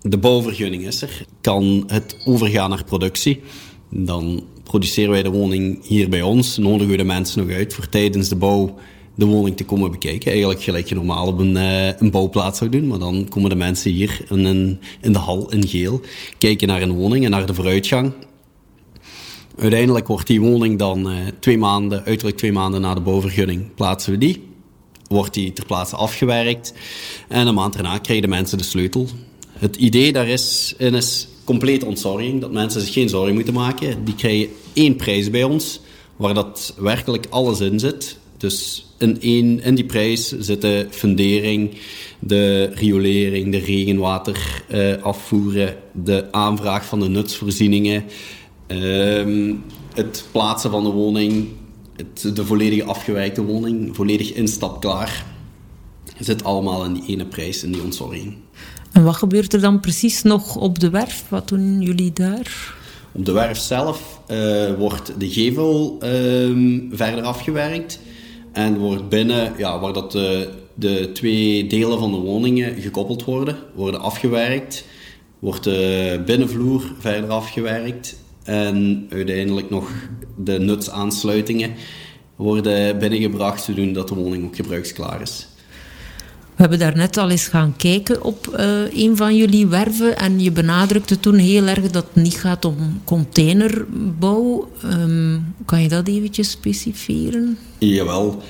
de 0.00 0.18
bouwvergunning 0.18 0.86
is 0.86 1.02
er, 1.02 1.24
kan 1.40 1.84
het 1.86 2.16
overgaan 2.24 2.70
naar 2.70 2.84
productie. 2.84 3.40
Dan 3.90 4.44
produceren 4.62 5.10
wij 5.10 5.22
de 5.22 5.30
woning 5.30 5.86
hier 5.86 6.08
bij 6.08 6.22
ons, 6.22 6.56
nodigen 6.56 6.88
we 6.88 6.96
de 6.96 7.04
mensen 7.04 7.46
nog 7.46 7.56
uit 7.56 7.74
voor 7.74 7.88
tijdens 7.88 8.28
de 8.28 8.36
bouw 8.36 8.74
de 9.16 9.24
woning 9.24 9.56
te 9.56 9.64
komen 9.64 9.90
bekijken. 9.90 10.30
Eigenlijk 10.30 10.62
gelijk 10.62 10.88
je 10.88 10.94
normaal 10.94 11.26
op 11.26 11.38
een, 11.38 11.56
uh, 11.56 11.86
een 11.98 12.10
bouwplaats 12.10 12.58
zou 12.58 12.70
doen. 12.70 12.86
Maar 12.86 12.98
dan 12.98 13.26
komen 13.28 13.50
de 13.50 13.56
mensen 13.56 13.90
hier 13.90 14.24
in, 14.28 14.80
in 15.00 15.12
de 15.12 15.18
hal 15.18 15.50
in 15.50 15.68
geel 15.68 16.00
kijken 16.38 16.68
naar 16.68 16.82
een 16.82 16.92
woning 16.92 17.24
en 17.24 17.30
naar 17.30 17.46
de 17.46 17.54
vooruitgang. 17.54 18.12
Uiteindelijk 19.58 20.06
wordt 20.06 20.26
die 20.26 20.40
woning 20.40 20.78
dan 20.78 21.10
uh, 21.10 21.16
twee 21.40 21.58
maanden, 21.58 22.04
uiterlijk 22.04 22.36
twee 22.36 22.52
maanden 22.52 22.80
na 22.80 22.94
de 22.94 23.00
bouwvergunning, 23.00 23.74
plaatsen 23.74 24.12
we 24.12 24.18
die. 24.18 24.42
Wordt 25.08 25.34
die 25.34 25.52
ter 25.52 25.66
plaatse 25.66 25.96
afgewerkt. 25.96 26.72
En 27.28 27.46
een 27.46 27.54
maand 27.54 27.72
daarna 27.72 27.98
krijgen 27.98 28.28
de 28.28 28.34
mensen 28.34 28.58
de 28.58 28.64
sleutel. 28.64 29.06
Het 29.52 29.76
idee 29.76 30.12
daar 30.12 30.28
is, 30.28 30.74
is 30.78 31.28
complete 31.44 31.86
ontzorging. 31.86 32.40
Dat 32.40 32.52
mensen 32.52 32.80
zich 32.80 32.92
geen 32.92 33.08
zorgen 33.08 33.34
moeten 33.34 33.54
maken. 33.54 34.04
Die 34.04 34.14
krijgen 34.14 34.48
één 34.72 34.96
prijs 34.96 35.30
bij 35.30 35.44
ons, 35.44 35.80
waar 36.16 36.34
dat 36.34 36.74
werkelijk 36.78 37.26
alles 37.30 37.60
in 37.60 37.80
zit. 37.80 38.18
Dus 38.38 38.86
in, 38.98 39.20
één, 39.20 39.62
in 39.62 39.74
die 39.74 39.84
prijs 39.84 40.28
zitten 40.38 40.86
fundering, 40.90 41.70
de 42.18 42.70
riolering, 42.74 43.52
de 43.52 43.58
regenwater 43.58 44.62
uh, 44.70 45.02
afvoeren, 45.02 45.76
de 45.92 46.32
aanvraag 46.32 46.84
van 46.84 47.00
de 47.00 47.08
nutsvoorzieningen, 47.08 48.04
uh, 48.66 49.54
het 49.94 50.24
plaatsen 50.32 50.70
van 50.70 50.84
de 50.84 50.90
woning, 50.90 51.48
het, 51.96 52.36
de 52.36 52.44
volledige 52.44 52.84
afgewijkte 52.84 53.42
woning, 53.42 53.96
volledig 53.96 54.32
instapklaar. 54.32 55.24
Zit 56.18 56.44
allemaal 56.44 56.84
in 56.84 56.92
die 56.92 57.06
ene 57.06 57.26
prijs, 57.26 57.62
in 57.62 57.72
die 57.72 57.82
ontzorging. 57.82 58.36
En 58.92 59.04
wat 59.04 59.16
gebeurt 59.16 59.52
er 59.52 59.60
dan 59.60 59.80
precies 59.80 60.22
nog 60.22 60.56
op 60.56 60.78
de 60.78 60.90
werf? 60.90 61.24
Wat 61.28 61.48
doen 61.48 61.80
jullie 61.80 62.12
daar? 62.12 62.74
Op 63.12 63.24
de 63.24 63.32
werf 63.32 63.58
zelf 63.58 64.20
uh, 64.30 64.74
wordt 64.74 65.12
de 65.18 65.30
gevel 65.30 65.96
ehm, 66.00 66.80
verder 66.90 67.22
afgewerkt. 67.22 67.98
En 68.56 68.78
wordt 68.78 69.08
binnen, 69.08 69.52
ja, 69.56 69.78
waar 69.78 69.92
dat 69.92 70.12
de, 70.12 70.48
de 70.74 71.12
twee 71.12 71.66
delen 71.66 71.98
van 71.98 72.10
de 72.12 72.16
woningen 72.18 72.80
gekoppeld 72.80 73.24
worden, 73.24 73.56
worden 73.74 74.00
afgewerkt. 74.00 74.84
Wordt 75.38 75.64
de 75.64 76.22
binnenvloer 76.26 76.92
verder 76.98 77.30
afgewerkt. 77.30 78.16
En 78.42 79.06
uiteindelijk 79.10 79.70
nog 79.70 79.90
de 80.36 80.58
nutsaansluitingen 80.58 81.74
worden 82.36 82.98
binnengebracht, 82.98 83.64
zodat 83.64 84.08
de 84.08 84.14
woning 84.14 84.44
ook 84.44 84.56
gebruiksklaar 84.56 85.20
is. 85.20 85.48
We 86.56 86.62
hebben 86.62 86.78
daar 86.78 86.96
net 86.96 87.16
al 87.16 87.30
eens 87.30 87.48
gaan 87.48 87.74
kijken 87.76 88.22
op 88.22 88.56
uh, 88.58 88.94
een 88.94 89.16
van 89.16 89.36
jullie 89.36 89.66
werven 89.66 90.16
en 90.16 90.40
je 90.40 90.50
benadrukte 90.50 91.20
toen 91.20 91.34
heel 91.34 91.66
erg 91.66 91.90
dat 91.90 92.06
het 92.12 92.22
niet 92.22 92.36
gaat 92.36 92.64
om 92.64 93.00
containerbouw. 93.04 94.68
Um, 94.84 95.54
kan 95.64 95.82
je 95.82 95.88
dat 95.88 96.08
eventjes 96.08 96.50
specifieren? 96.50 97.58
Jawel. 97.78 98.42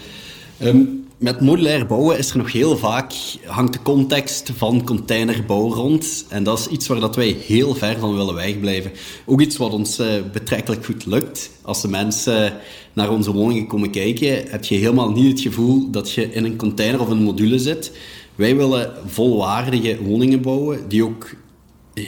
Um, 0.63 1.06
met 1.19 1.41
modulair 1.41 1.87
bouwen 1.87 2.19
is 2.19 2.31
er 2.31 2.37
nog 2.37 2.53
heel 2.53 2.77
vaak, 2.77 3.13
hangt 3.45 3.73
de 3.73 3.83
context 3.83 4.51
van 4.57 4.85
containerbouw 4.85 5.73
rond. 5.73 6.25
En 6.29 6.43
dat 6.43 6.59
is 6.59 6.67
iets 6.67 6.87
waar 6.87 7.01
dat 7.01 7.17
wij 7.17 7.37
heel 7.47 7.75
ver 7.75 7.99
van 7.99 8.17
willen 8.17 8.35
wegblijven. 8.35 8.93
Ook 9.25 9.41
iets 9.41 9.57
wat 9.57 9.73
ons 9.73 10.01
uh, 10.01 10.07
betrekkelijk 10.33 10.85
goed 10.85 11.07
lukt. 11.07 11.51
Als 11.63 11.83
de 11.83 11.89
mensen 11.89 12.53
naar 12.93 13.11
onze 13.11 13.33
woningen 13.33 13.67
komen 13.67 13.91
kijken, 13.91 14.49
heb 14.49 14.65
je 14.65 14.75
helemaal 14.75 15.11
niet 15.11 15.31
het 15.31 15.41
gevoel 15.41 15.91
dat 15.91 16.13
je 16.13 16.33
in 16.33 16.45
een 16.45 16.57
container 16.57 17.01
of 17.01 17.09
een 17.09 17.23
module 17.23 17.59
zit. 17.59 17.93
Wij 18.35 18.57
willen 18.57 18.93
volwaardige 19.07 19.99
woningen 20.03 20.43
bouwen 20.43 20.89
die 20.89 21.05
ook 21.05 21.35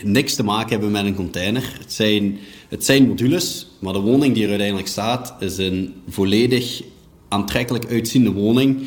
niks 0.02 0.34
te 0.34 0.42
maken 0.42 0.70
hebben 0.70 0.90
met 0.90 1.04
een 1.04 1.14
container. 1.14 1.72
Het 1.80 1.92
zijn, 1.92 2.38
het 2.68 2.84
zijn 2.84 3.08
modules, 3.08 3.66
maar 3.78 3.92
de 3.92 4.00
woning 4.00 4.34
die 4.34 4.42
er 4.42 4.48
uiteindelijk 4.48 4.88
staat 4.88 5.34
is 5.40 5.58
een 5.58 5.94
volledig 6.08 6.82
aantrekkelijk 7.28 7.90
uitziende 7.90 8.32
woning 8.32 8.86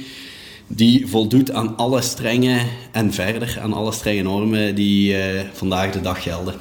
die 0.67 1.07
voldoet 1.07 1.51
aan 1.51 1.77
alle 1.77 2.01
strenge 2.01 2.61
en 2.91 3.13
verder 3.13 3.57
aan 3.61 3.73
alle 3.73 3.91
strenge 3.91 4.21
normen 4.21 4.75
die 4.75 5.13
uh, 5.13 5.41
vandaag 5.53 5.91
de 5.91 6.01
dag 6.01 6.23
gelden. 6.23 6.55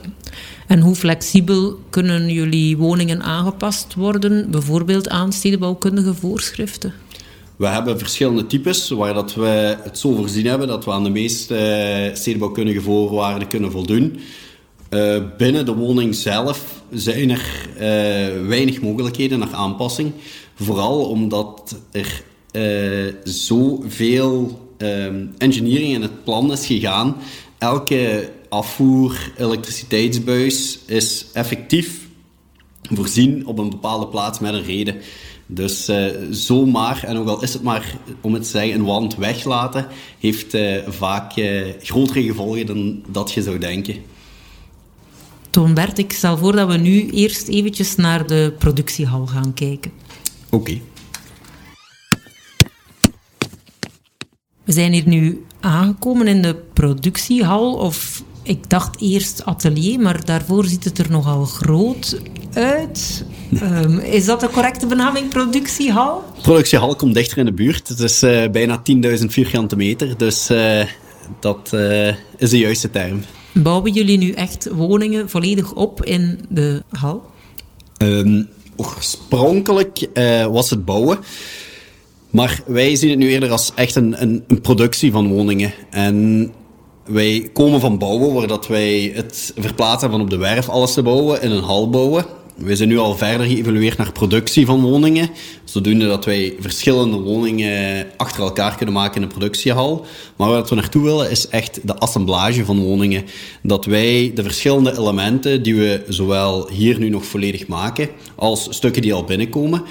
En 0.66 0.80
hoe 0.80 0.94
flexibel 0.94 1.78
kunnen 1.90 2.28
jullie 2.28 2.76
woningen 2.76 3.22
aangepast 3.22 3.94
worden, 3.94 4.50
bijvoorbeeld 4.50 5.08
aan 5.08 5.32
stedenbouwkundige 5.32 6.14
voorschriften? 6.14 6.92
We 7.56 7.66
hebben 7.66 7.98
verschillende 7.98 8.46
types 8.46 8.88
waar 8.88 9.14
dat 9.14 9.34
we 9.34 9.76
het 9.82 9.98
zo 9.98 10.14
voorzien 10.14 10.46
hebben 10.46 10.68
dat 10.68 10.84
we 10.84 10.90
aan 10.92 11.04
de 11.04 11.10
meeste 11.10 11.54
uh, 12.08 12.16
stedenbouwkundige 12.16 12.80
voorwaarden 12.80 13.48
kunnen 13.48 13.70
voldoen. 13.70 14.20
Uh, 14.90 15.16
binnen 15.38 15.66
de 15.66 15.74
woning 15.74 16.14
zelf 16.14 16.82
zijn 16.90 17.30
er 17.30 17.68
uh, 17.74 18.46
weinig 18.48 18.80
mogelijkheden 18.80 19.38
naar 19.38 19.52
aanpassing. 19.52 20.12
Vooral 20.60 21.04
omdat 21.04 21.76
er 21.90 22.22
uh, 22.52 23.14
zoveel 23.24 24.60
um, 24.78 25.34
engineering 25.38 25.94
in 25.94 26.02
het 26.02 26.24
plan 26.24 26.52
is 26.52 26.66
gegaan. 26.66 27.16
Elke 27.58 28.30
afvoer, 28.48 29.32
elektriciteitsbuis 29.36 30.78
is 30.86 31.26
effectief 31.32 32.08
voorzien 32.82 33.46
op 33.46 33.58
een 33.58 33.70
bepaalde 33.70 34.06
plaats 34.06 34.38
met 34.38 34.54
een 34.54 34.64
reden. 34.64 34.96
Dus 35.46 35.88
uh, 35.88 36.06
zomaar, 36.30 37.04
en 37.04 37.16
ook 37.16 37.28
al 37.28 37.42
is 37.42 37.52
het 37.52 37.62
maar 37.62 37.96
om 38.20 38.34
het 38.34 38.42
te 38.42 38.48
zeggen, 38.48 38.74
een 38.74 38.84
wand 38.84 39.16
weglaten, 39.16 39.86
heeft 40.18 40.54
uh, 40.54 40.76
vaak 40.88 41.36
uh, 41.36 41.66
grotere 41.82 42.22
gevolgen 42.22 42.66
dan 42.66 43.02
dat 43.08 43.32
je 43.32 43.42
zou 43.42 43.58
denken. 43.58 43.96
Toon 45.50 45.74
Bert, 45.74 45.98
ik 45.98 46.12
stel 46.12 46.36
voor 46.36 46.52
dat 46.52 46.68
we 46.68 46.76
nu 46.76 47.10
eerst 47.10 47.48
eventjes 47.48 47.96
naar 47.96 48.26
de 48.26 48.54
productiehal 48.58 49.26
gaan 49.26 49.54
kijken. 49.54 49.92
Oké. 50.50 50.70
Okay. 50.70 50.82
We 54.64 54.72
zijn 54.72 54.92
hier 54.92 55.08
nu 55.08 55.44
aangekomen 55.60 56.26
in 56.26 56.42
de 56.42 56.56
productiehal, 56.72 57.74
of 57.74 58.22
ik 58.42 58.70
dacht 58.70 59.00
eerst 59.00 59.44
atelier, 59.44 60.00
maar 60.00 60.24
daarvoor 60.24 60.64
ziet 60.64 60.84
het 60.84 60.98
er 60.98 61.10
nogal 61.10 61.44
groot 61.44 62.20
uit. 62.52 63.24
Um, 63.62 63.98
is 64.18 64.24
dat 64.24 64.40
de 64.40 64.48
correcte 64.48 64.86
benaming, 64.86 65.28
productiehal? 65.28 66.24
Productiehal 66.42 66.96
komt 66.96 67.14
dichter 67.14 67.38
in 67.38 67.44
de 67.44 67.52
buurt. 67.52 67.88
Het 67.88 67.98
is 67.98 68.22
uh, 68.22 68.48
bijna 68.50 68.82
10.000 69.18 69.24
vierkante 69.26 69.76
meter, 69.76 70.16
dus 70.16 70.50
uh, 70.50 70.84
dat 71.40 71.70
uh, 71.74 72.08
is 72.36 72.50
de 72.50 72.58
juiste 72.58 72.90
term. 72.90 73.20
Bouwen 73.52 73.92
jullie 73.92 74.18
nu 74.18 74.30
echt 74.30 74.68
woningen 74.72 75.28
volledig 75.30 75.72
op 75.72 76.04
in 76.04 76.40
de 76.48 76.82
hal? 76.88 77.30
Um, 78.02 78.48
oorspronkelijk 78.80 80.08
was 80.50 80.70
het 80.70 80.84
bouwen. 80.84 81.18
Maar 82.30 82.62
wij 82.66 82.96
zien 82.96 83.10
het 83.10 83.18
nu 83.18 83.28
eerder 83.28 83.50
als 83.50 83.72
echt 83.74 83.94
een, 83.94 84.22
een, 84.22 84.44
een 84.48 84.60
productie 84.60 85.12
van 85.12 85.28
woningen. 85.28 85.72
En 85.90 86.48
wij 87.04 87.50
komen 87.52 87.80
van 87.80 87.98
bouwen, 87.98 88.34
waar 88.34 88.46
dat 88.46 88.66
wij 88.66 89.12
het 89.14 89.52
verplaatsen 89.56 90.10
van 90.10 90.20
op 90.20 90.30
de 90.30 90.36
werf 90.36 90.68
alles 90.68 90.92
te 90.92 91.02
bouwen, 91.02 91.42
in 91.42 91.50
een 91.50 91.62
hal 91.62 91.90
bouwen. 91.90 92.24
We 92.64 92.76
zijn 92.76 92.88
nu 92.88 92.98
al 92.98 93.16
verder 93.16 93.46
geëvolueerd 93.46 93.98
naar 93.98 94.12
productie 94.12 94.66
van 94.66 94.80
woningen. 94.80 95.28
Zodoende 95.64 96.06
dat 96.06 96.24
wij 96.24 96.54
verschillende 96.58 97.16
woningen 97.16 98.06
achter 98.16 98.42
elkaar 98.42 98.76
kunnen 98.76 98.94
maken 98.94 99.16
in 99.16 99.22
een 99.22 99.28
productiehal. 99.28 100.06
Maar 100.36 100.48
waar 100.48 100.64
we 100.64 100.74
naartoe 100.74 101.02
willen 101.02 101.30
is 101.30 101.48
echt 101.48 101.80
de 101.86 101.96
assemblage 101.96 102.64
van 102.64 102.80
woningen. 102.80 103.24
Dat 103.62 103.84
wij 103.84 104.32
de 104.34 104.42
verschillende 104.42 104.98
elementen 104.98 105.62
die 105.62 105.74
we 105.74 106.04
zowel 106.08 106.68
hier 106.68 106.98
nu 106.98 107.08
nog 107.08 107.24
volledig 107.24 107.66
maken, 107.66 108.08
als 108.34 108.66
stukken 108.70 109.02
die 109.02 109.14
al 109.14 109.24
binnenkomen, 109.24 109.82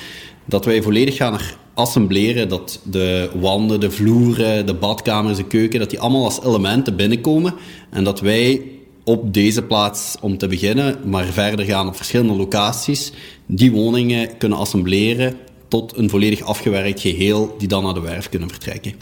dat 0.46 0.66
wij 0.66 0.82
volledig 0.82 1.16
gaan 1.16 1.40
assembleren 1.74 2.50
dat 2.50 2.80
de 2.84 3.30
wanden, 3.40 3.80
de 3.80 3.92
vloeren, 3.92 4.66
de 4.66 4.74
badkamers, 4.74 5.38
de 5.38 5.48
keuken, 5.48 5.80
dat 5.80 5.90
die 5.90 6.00
allemaal 6.00 6.26
als 6.26 6.44
elementen 6.44 6.96
binnenkomen. 6.96 7.54
En 7.90 8.04
dat 8.04 8.20
wij 8.20 8.62
op 9.04 9.34
deze 9.34 9.62
plaats, 9.64 10.16
om 10.22 10.38
te 10.38 10.48
beginnen, 10.48 10.98
maar 11.06 11.26
verder 11.26 11.66
gaan 11.66 11.88
op 11.88 11.96
verschillende 11.96 12.34
locaties, 12.34 13.12
die 13.46 13.72
woningen 13.72 14.38
kunnen 14.38 14.58
assembleren 14.58 15.38
tot 15.68 15.98
een 15.98 16.10
volledig 16.10 16.42
afgewerkt 16.42 17.02
geheel 17.02 17.56
die 17.58 17.68
dan 17.68 17.84
naar 17.84 17.94
de 17.94 18.00
werf 18.00 18.30
kunnen 18.30 18.50
vertrekken. 18.50 18.94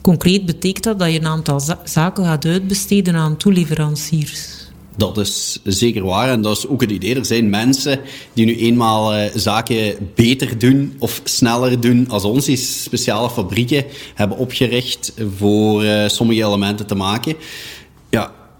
Concreet 0.00 0.46
betekent 0.46 0.84
dat 0.84 0.98
dat 0.98 1.12
je 1.12 1.18
een 1.18 1.26
aantal 1.26 1.60
zaken 1.84 2.24
gaat 2.24 2.44
uitbesteden 2.44 3.14
aan 3.14 3.36
toeleveranciers. 3.36 4.60
Dat 4.96 5.18
is 5.18 5.60
zeker 5.64 6.04
waar 6.04 6.28
en 6.28 6.42
dat 6.42 6.56
is 6.56 6.66
ook 6.66 6.80
het 6.80 6.90
idee. 6.90 7.14
Er 7.14 7.24
zijn 7.24 7.50
mensen 7.50 8.00
die 8.32 8.46
nu 8.46 8.56
eenmaal 8.56 9.14
uh, 9.14 9.24
zaken 9.34 10.10
beter 10.14 10.58
doen 10.58 10.94
of 10.98 11.20
sneller 11.24 11.80
doen 11.80 12.08
als 12.08 12.24
ons, 12.24 12.44
die 12.44 12.56
speciale 12.56 13.30
fabrieken 13.30 13.84
hebben 14.14 14.38
opgericht 14.38 15.12
voor 15.36 15.84
uh, 15.84 16.08
sommige 16.08 16.44
elementen 16.44 16.86
te 16.86 16.94
maken. 16.94 17.34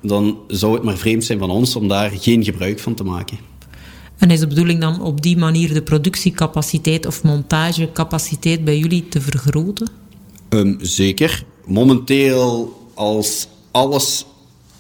Dan 0.03 0.39
zou 0.49 0.75
het 0.75 0.83
maar 0.83 0.97
vreemd 0.97 1.25
zijn 1.25 1.39
van 1.39 1.51
ons 1.51 1.77
om 1.77 1.89
daar 1.89 2.11
geen 2.11 2.45
gebruik 2.45 2.79
van 2.79 2.95
te 2.95 3.05
maken. 3.05 3.39
En 4.19 4.31
is 4.31 4.41
de 4.41 4.47
bedoeling 4.47 4.81
dan 4.81 5.03
op 5.03 5.23
die 5.23 5.37
manier 5.37 5.75
de 5.75 5.83
productiecapaciteit 5.83 7.07
of 7.07 7.23
montagecapaciteit 7.23 8.65
bij 8.65 8.79
jullie 8.79 9.09
te 9.09 9.21
vergroten? 9.21 9.89
Um, 10.49 10.79
zeker. 10.81 11.45
Momenteel, 11.67 12.73
als 12.95 13.49
alles 13.71 14.25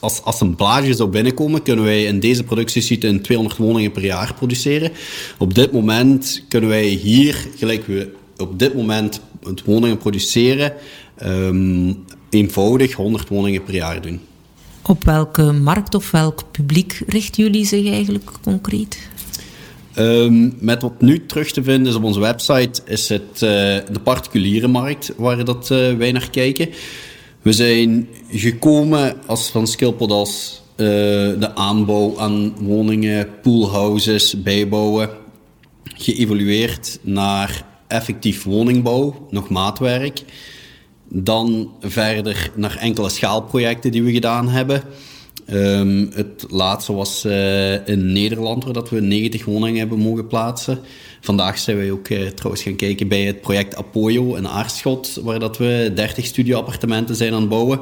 als 0.00 0.22
assemblage 0.22 0.94
zou 0.94 1.08
binnenkomen, 1.08 1.62
kunnen 1.62 1.84
wij 1.84 2.04
in 2.04 2.20
deze 2.20 2.44
productiesite 2.44 3.06
in 3.06 3.22
200 3.22 3.58
woningen 3.58 3.92
per 3.92 4.04
jaar 4.04 4.34
produceren. 4.34 4.92
Op 5.38 5.54
dit 5.54 5.72
moment 5.72 6.44
kunnen 6.48 6.70
wij 6.70 6.86
hier, 6.86 7.46
gelijk 7.56 7.86
we 7.86 8.12
op 8.36 8.58
dit 8.58 8.74
moment 8.74 9.20
het 9.42 9.64
woningen 9.64 9.98
produceren, 9.98 10.72
um, 11.22 12.04
eenvoudig 12.30 12.92
100 12.92 13.28
woningen 13.28 13.62
per 13.62 13.74
jaar 13.74 14.02
doen. 14.02 14.20
Op 14.82 15.04
welke 15.04 15.52
markt 15.52 15.94
of 15.94 16.10
welk 16.10 16.42
publiek 16.50 17.02
richten 17.06 17.42
jullie 17.42 17.66
zich 17.66 17.90
eigenlijk 17.90 18.30
concreet? 18.42 19.08
Um, 19.96 20.56
met 20.60 20.82
wat 20.82 21.00
nu 21.00 21.26
terug 21.26 21.52
te 21.52 21.62
vinden 21.62 21.86
is 21.86 21.94
op 21.94 22.04
onze 22.04 22.20
website, 22.20 22.82
is 22.84 23.08
het 23.08 23.32
uh, 23.32 23.40
de 23.40 24.00
particuliere 24.02 24.68
markt 24.68 25.12
waar 25.16 25.44
dat, 25.44 25.70
uh, 25.70 25.96
wij 25.96 26.12
naar 26.12 26.30
kijken. 26.30 26.68
We 27.42 27.52
zijn 27.52 28.08
gekomen 28.28 29.16
als 29.26 29.50
van 29.50 29.66
Skillpot 29.66 30.10
als 30.10 30.62
uh, 30.76 30.86
de 31.38 31.54
aanbouw 31.54 32.18
aan 32.18 32.54
woningen, 32.60 33.28
poolhouses, 33.42 34.42
bijbouwen. 34.42 35.10
Geëvolueerd 35.84 36.98
naar 37.02 37.66
effectief 37.86 38.44
woningbouw, 38.44 39.26
nog 39.30 39.48
maatwerk. 39.48 40.22
Dan 41.12 41.70
verder 41.80 42.50
naar 42.54 42.76
enkele 42.76 43.08
schaalprojecten 43.08 43.92
die 43.92 44.02
we 44.02 44.12
gedaan 44.12 44.48
hebben. 44.48 44.82
Um, 45.52 46.10
het 46.14 46.46
laatste 46.48 46.92
was 46.92 47.24
in 47.84 48.12
Nederland, 48.12 48.64
waar 48.64 48.72
dat 48.72 48.90
we 48.90 49.00
90 49.00 49.44
woningen 49.44 49.78
hebben 49.78 49.98
mogen 49.98 50.26
plaatsen. 50.26 50.78
Vandaag 51.20 51.58
zijn 51.58 51.76
wij 51.76 51.90
ook 51.90 52.08
uh, 52.08 52.26
trouwens 52.26 52.62
gaan 52.62 52.76
kijken 52.76 53.08
bij 53.08 53.22
het 53.22 53.40
project 53.40 53.76
Apoyo 53.76 54.34
in 54.34 54.48
Aarschot, 54.48 55.20
waar 55.22 55.38
dat 55.38 55.58
we 55.58 55.92
30 55.94 56.26
studioappartementen 56.26 57.16
zijn 57.16 57.32
aan 57.32 57.40
het 57.40 57.48
bouwen. 57.48 57.80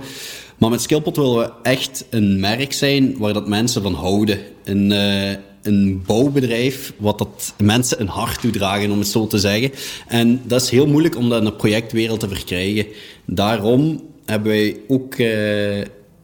Maar 0.59 0.71
met 0.71 0.81
Skillpot 0.81 1.17
willen 1.17 1.39
we 1.39 1.51
echt 1.63 2.05
een 2.11 2.41
merk 2.41 2.73
zijn 2.73 3.19
waar 3.19 3.33
dat 3.33 3.49
mensen 3.49 3.83
van 3.83 3.95
houden. 3.95 4.39
Uh, 4.65 5.31
een 5.63 6.03
bouwbedrijf 6.07 6.93
wat 6.97 7.19
dat 7.19 7.55
mensen 7.63 8.01
een 8.01 8.09
hart 8.09 8.41
toedragen, 8.41 8.91
om 8.91 8.99
het 8.99 9.09
zo 9.09 9.27
te 9.27 9.39
zeggen. 9.39 9.71
En 10.07 10.41
dat 10.45 10.63
is 10.63 10.71
heel 10.71 10.87
moeilijk 10.87 11.17
om 11.17 11.29
dat 11.29 11.39
in 11.39 11.45
de 11.45 11.53
projectwereld 11.53 12.21
te 12.21 12.29
verkrijgen. 12.29 12.87
Daarom 13.25 14.03
hebben 14.25 14.49
wij 14.49 14.77
ook 14.89 15.17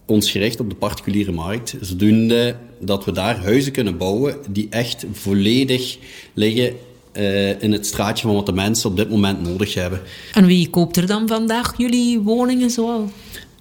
ons 0.06 0.30
gericht 0.30 0.60
op 0.60 0.70
de 0.70 0.76
particuliere 0.76 1.32
markt, 1.32 1.76
zodoende 1.80 2.56
dat 2.80 3.04
we 3.04 3.12
daar 3.12 3.36
huizen 3.36 3.72
kunnen 3.72 3.96
bouwen 3.96 4.36
die 4.50 4.66
echt 4.70 5.06
volledig 5.12 5.98
liggen 6.34 6.74
uh, 7.12 7.62
in 7.62 7.72
het 7.72 7.86
straatje 7.86 8.26
van 8.26 8.34
wat 8.34 8.46
de 8.46 8.52
mensen 8.52 8.90
op 8.90 8.96
dit 8.96 9.10
moment 9.10 9.42
nodig 9.42 9.74
hebben. 9.74 10.00
En 10.32 10.46
wie 10.46 10.70
koopt 10.70 10.96
er 10.96 11.06
dan 11.06 11.28
vandaag 11.28 11.74
jullie 11.76 12.18
woningen 12.18 12.70
zoal? 12.70 13.10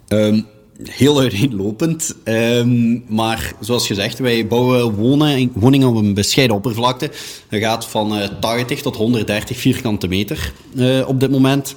Um, 0.08 0.46
heel 0.82 1.20
uiteenlopend. 1.20 2.16
Um, 2.24 3.04
maar 3.08 3.52
zoals 3.60 3.86
gezegd, 3.86 4.18
wij 4.18 4.46
bouwen 4.46 4.94
wonen, 4.94 5.50
woningen 5.54 5.88
op 5.88 5.96
een 5.96 6.14
bescheiden 6.14 6.56
oppervlakte. 6.56 7.10
Dat 7.48 7.60
gaat 7.60 7.86
van 7.86 8.18
uh, 8.18 8.24
80 8.40 8.82
tot 8.82 8.96
130 8.96 9.56
vierkante 9.56 10.08
meter 10.08 10.52
uh, 10.74 11.08
op 11.08 11.20
dit 11.20 11.30
moment. 11.30 11.76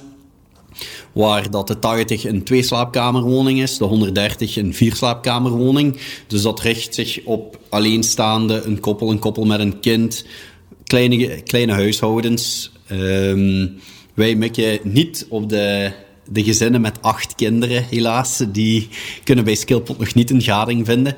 Waar 1.12 1.50
dat 1.50 1.66
de 1.66 1.78
80 1.78 2.24
een 2.24 2.42
twee-slaapkamerwoning 2.42 3.62
is, 3.62 3.78
de 3.78 3.84
130 3.84 4.56
een 4.56 4.74
vier-slaapkamerwoning. 4.74 5.98
Dus 6.26 6.42
dat 6.42 6.60
richt 6.60 6.94
zich 6.94 7.20
op 7.24 7.58
alleenstaande, 7.68 8.62
een 8.62 8.80
koppel, 8.80 9.10
een 9.10 9.18
koppel 9.18 9.44
met 9.44 9.60
een 9.60 9.80
kind, 9.80 10.24
kleine, 10.84 11.42
kleine 11.42 11.72
huishoudens. 11.72 12.72
Um, 12.92 13.78
wij 14.14 14.34
mikken 14.34 14.78
niet 14.82 15.26
op 15.28 15.48
de, 15.48 15.92
de 16.28 16.44
gezinnen 16.44 16.80
met 16.80 17.02
acht 17.02 17.34
kinderen, 17.34 17.84
helaas. 17.84 18.44
Die 18.52 18.88
kunnen 19.24 19.44
bij 19.44 19.54
Skillpot 19.54 19.98
nog 19.98 20.14
niet 20.14 20.30
een 20.30 20.42
gading 20.42 20.86
vinden. 20.86 21.16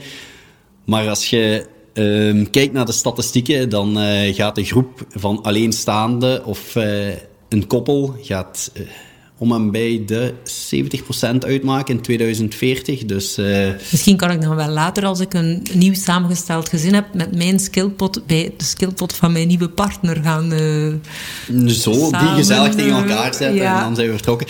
Maar 0.85 1.09
als 1.09 1.31
je 1.31 1.67
um, 1.95 2.51
kijkt 2.51 2.73
naar 2.73 2.87
de 2.87 2.93
statistieken, 2.93 3.69
dan 3.69 3.99
uh, 3.99 4.35
gaat 4.35 4.55
de 4.55 4.65
groep 4.65 5.07
van 5.11 5.43
alleenstaande 5.43 6.43
of 6.45 6.77
uh, 6.77 7.09
een 7.49 7.67
koppel 7.67 8.17
gaat... 8.23 8.71
Uh, 8.75 8.87
om 9.39 9.53
en 9.53 9.71
bij 9.71 10.03
de 10.07 10.33
70% 11.35 11.47
uitmaken 11.47 11.95
in 11.95 12.01
2040. 12.01 13.05
Dus. 13.05 13.37
Misschien 13.91 14.17
kan 14.17 14.31
ik 14.31 14.43
dan 14.43 14.57
wel 14.57 14.69
later, 14.69 15.05
als 15.05 15.21
ik 15.21 15.35
een 15.35 15.67
nieuw 15.73 15.95
samengesteld 15.95 16.69
gezin 16.69 16.95
heb, 16.95 17.15
met 17.15 17.37
mijn 17.37 17.59
skillpot 17.59 18.27
bij 18.27 18.55
de 18.57 18.65
skillpot 18.65 19.13
van 19.13 19.33
mijn 19.33 19.49
nieuwe 19.49 19.69
partner 19.69 20.17
gaan. 20.23 20.51
Zo, 21.67 21.93
samen, 21.93 22.19
die 22.19 22.29
gezellig 22.29 22.75
tegen 22.75 22.97
elkaar 22.97 23.35
zetten 23.35 23.55
ja. 23.55 23.77
en 23.77 23.85
dan 23.85 23.95
zijn 23.95 24.07
we 24.07 24.13
vertrokken. 24.13 24.47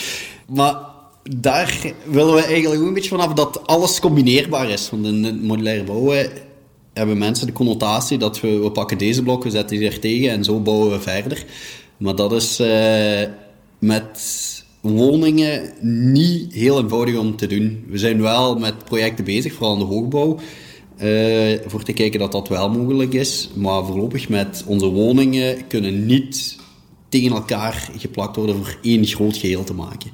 Maar 0.54 0.74
daar 1.36 1.92
willen 2.04 2.34
we 2.34 2.42
eigenlijk 2.42 2.80
ook 2.80 2.88
een 2.88 2.94
beetje 2.94 3.08
vanaf 3.08 3.32
dat 3.32 3.66
alles 3.66 4.00
combineerbaar 4.00 4.70
is. 4.70 4.90
Want 4.90 5.06
in 5.06 5.24
het 5.24 5.42
modulaire 5.42 5.84
bouwen 5.84 6.30
hebben 6.92 7.18
mensen 7.18 7.46
de 7.46 7.52
connotatie 7.52 8.18
dat 8.18 8.40
we, 8.40 8.58
we 8.58 8.70
pakken 8.70 8.98
deze 8.98 9.22
blok, 9.22 9.42
we 9.42 9.50
zetten 9.50 9.78
die 9.78 9.88
er 9.88 9.98
tegen 9.98 10.30
en 10.30 10.44
zo 10.44 10.60
bouwen 10.60 10.90
we 10.90 11.00
verder. 11.00 11.44
Maar 11.96 12.14
dat 12.14 12.32
is 12.32 12.60
uh, 12.60 13.28
met 13.78 14.20
woningen 14.80 15.72
niet 16.12 16.52
heel 16.52 16.80
eenvoudig 16.80 17.18
om 17.18 17.36
te 17.36 17.46
doen. 17.46 17.84
We 17.88 17.98
zijn 17.98 18.20
wel 18.20 18.58
met 18.58 18.84
projecten 18.84 19.24
bezig, 19.24 19.52
vooral 19.52 19.72
in 19.72 19.78
de 19.78 19.84
hoogbouw, 19.84 20.38
uh, 21.02 21.58
voor 21.66 21.82
te 21.82 21.92
kijken 21.92 22.20
dat 22.20 22.32
dat 22.32 22.48
wel 22.48 22.70
mogelijk 22.70 23.12
is. 23.12 23.50
Maar 23.54 23.84
voorlopig 23.84 24.28
met 24.28 24.64
onze 24.66 24.86
woningen 24.86 25.66
kunnen 25.66 26.06
niet 26.06 26.58
tegen 27.08 27.32
elkaar 27.32 27.90
geplakt 27.96 28.36
worden 28.36 28.56
voor 28.56 28.78
één 28.82 29.06
groot 29.06 29.36
geheel 29.36 29.64
te 29.64 29.74
maken. 29.74 30.10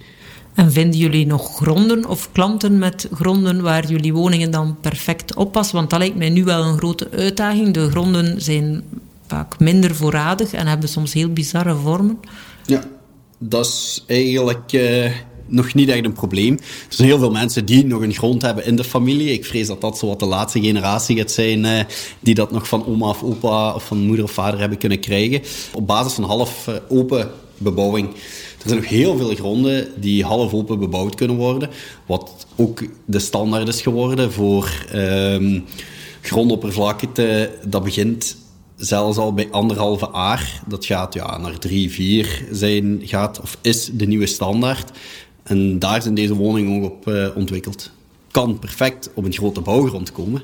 En 0.57 0.73
vinden 0.73 0.99
jullie 0.99 1.27
nog 1.27 1.57
gronden 1.57 2.09
of 2.09 2.29
klanten 2.33 2.79
met 2.79 3.09
gronden 3.12 3.62
waar 3.62 3.87
jullie 3.87 4.12
woningen 4.12 4.51
dan 4.51 4.77
perfect 4.81 5.35
oppassen? 5.35 5.77
Want 5.77 5.90
dat 5.90 5.99
lijkt 5.99 6.16
mij 6.16 6.31
nu 6.31 6.45
wel 6.45 6.64
een 6.64 6.77
grote 6.77 7.09
uitdaging. 7.11 7.75
De 7.75 7.90
gronden 7.90 8.42
zijn 8.42 8.83
vaak 9.27 9.59
minder 9.59 9.95
voorradig 9.95 10.53
en 10.53 10.66
hebben 10.66 10.88
soms 10.88 11.12
heel 11.12 11.33
bizarre 11.33 11.75
vormen. 11.75 12.19
Ja, 12.66 12.83
dat 13.38 13.66
is 13.66 14.05
eigenlijk 14.07 14.73
uh, 14.73 15.11
nog 15.47 15.75
niet 15.75 15.88
echt 15.88 16.05
een 16.05 16.12
probleem. 16.12 16.53
Er 16.55 16.61
zijn 16.88 17.09
heel 17.09 17.19
veel 17.19 17.31
mensen 17.31 17.64
die 17.64 17.87
nog 17.87 18.03
een 18.03 18.14
grond 18.14 18.42
hebben 18.42 18.66
in 18.66 18.77
de 18.77 18.85
familie. 18.85 19.33
Ik 19.33 19.45
vrees 19.45 19.66
dat 19.66 19.81
dat 19.81 19.99
zo 19.99 20.07
wat 20.07 20.21
de 20.21 20.27
laatste 20.27 20.61
generatie 20.61 21.16
gaat 21.16 21.31
zijn 21.31 21.64
uh, 21.64 21.81
die 22.21 22.35
dat 22.35 22.51
nog 22.51 22.69
van 22.69 22.87
oma 22.87 23.09
of 23.09 23.23
opa 23.23 23.75
of 23.75 23.85
van 23.85 23.99
moeder 23.99 24.25
of 24.25 24.31
vader 24.31 24.61
hebben 24.61 24.79
kunnen 24.79 25.01
krijgen. 25.01 25.42
Op 25.73 25.87
basis 25.87 26.12
van 26.12 26.25
half 26.25 26.66
uh, 26.66 26.75
open 26.88 27.31
bebouwing. 27.59 28.09
Er 28.62 28.73
zijn 28.73 28.81
nog 28.81 28.88
heel 28.88 29.16
veel 29.16 29.35
gronden 29.35 29.88
die 30.01 30.25
half 30.25 30.53
open 30.53 30.79
bebouwd 30.79 31.14
kunnen 31.14 31.37
worden. 31.37 31.71
Wat 32.07 32.47
ook 32.57 32.83
de 33.05 33.19
standaard 33.19 33.69
is 33.69 33.83
geworden 33.83 34.33
voor 34.33 34.87
um, 34.95 35.64
grondoppervlakte 36.21 37.51
dat 37.66 37.85
begint 37.85 38.37
zelfs 38.77 39.19
al 39.19 39.35
bij 39.35 39.49
anderhalve 39.51 40.12
aar, 40.12 40.62
dat 40.66 40.85
gaat 40.85 41.14
ja, 41.14 41.38
naar 41.38 41.59
drie, 41.59 41.90
vier 41.90 42.45
zijn, 42.51 43.01
gaat, 43.05 43.40
of 43.40 43.59
is 43.61 43.90
de 43.92 44.07
nieuwe 44.07 44.27
standaard. 44.27 44.90
En 45.42 45.79
daar 45.79 46.03
zijn 46.03 46.14
deze 46.14 46.35
woningen 46.35 46.83
ook 46.83 46.90
op 46.92 47.09
uh, 47.09 47.29
ontwikkeld. 47.37 47.90
Kan 48.31 48.59
perfect 48.59 49.11
op 49.14 49.25
een 49.25 49.33
grote 49.33 49.61
bouwgrond 49.61 50.12
komen, 50.12 50.42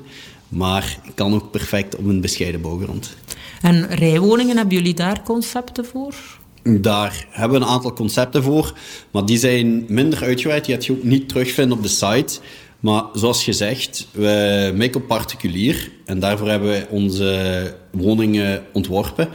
maar 0.49 0.99
kan 1.15 1.33
ook 1.33 1.51
perfect 1.51 1.95
op 1.95 2.05
een 2.05 2.21
bescheiden 2.21 2.61
bouwgrond. 2.61 3.15
En 3.61 3.87
rijwoningen, 3.87 4.57
hebben 4.57 4.75
jullie 4.75 4.93
daar 4.93 5.23
concepten 5.23 5.85
voor? 5.85 6.15
Daar 6.63 7.25
hebben 7.29 7.59
we 7.59 7.65
een 7.65 7.71
aantal 7.71 7.93
concepten 7.93 8.43
voor, 8.43 8.73
maar 9.11 9.25
die 9.25 9.37
zijn 9.37 9.85
minder 9.87 10.23
uitgeweid. 10.23 10.65
Die 10.65 10.73
gaat 10.73 10.85
je 10.85 10.91
ook 10.91 11.03
niet 11.03 11.29
terugvinden 11.29 11.77
op 11.77 11.83
de 11.83 11.89
site. 11.89 12.39
Maar 12.79 13.03
zoals 13.13 13.43
gezegd, 13.43 14.07
we 14.11 14.71
mikken 14.75 15.01
op 15.01 15.07
particulier 15.07 15.91
en 16.05 16.19
daarvoor 16.19 16.49
hebben 16.49 16.69
wij 16.69 16.87
onze 16.89 17.75
woningen 17.91 18.63
ontworpen. 18.73 19.29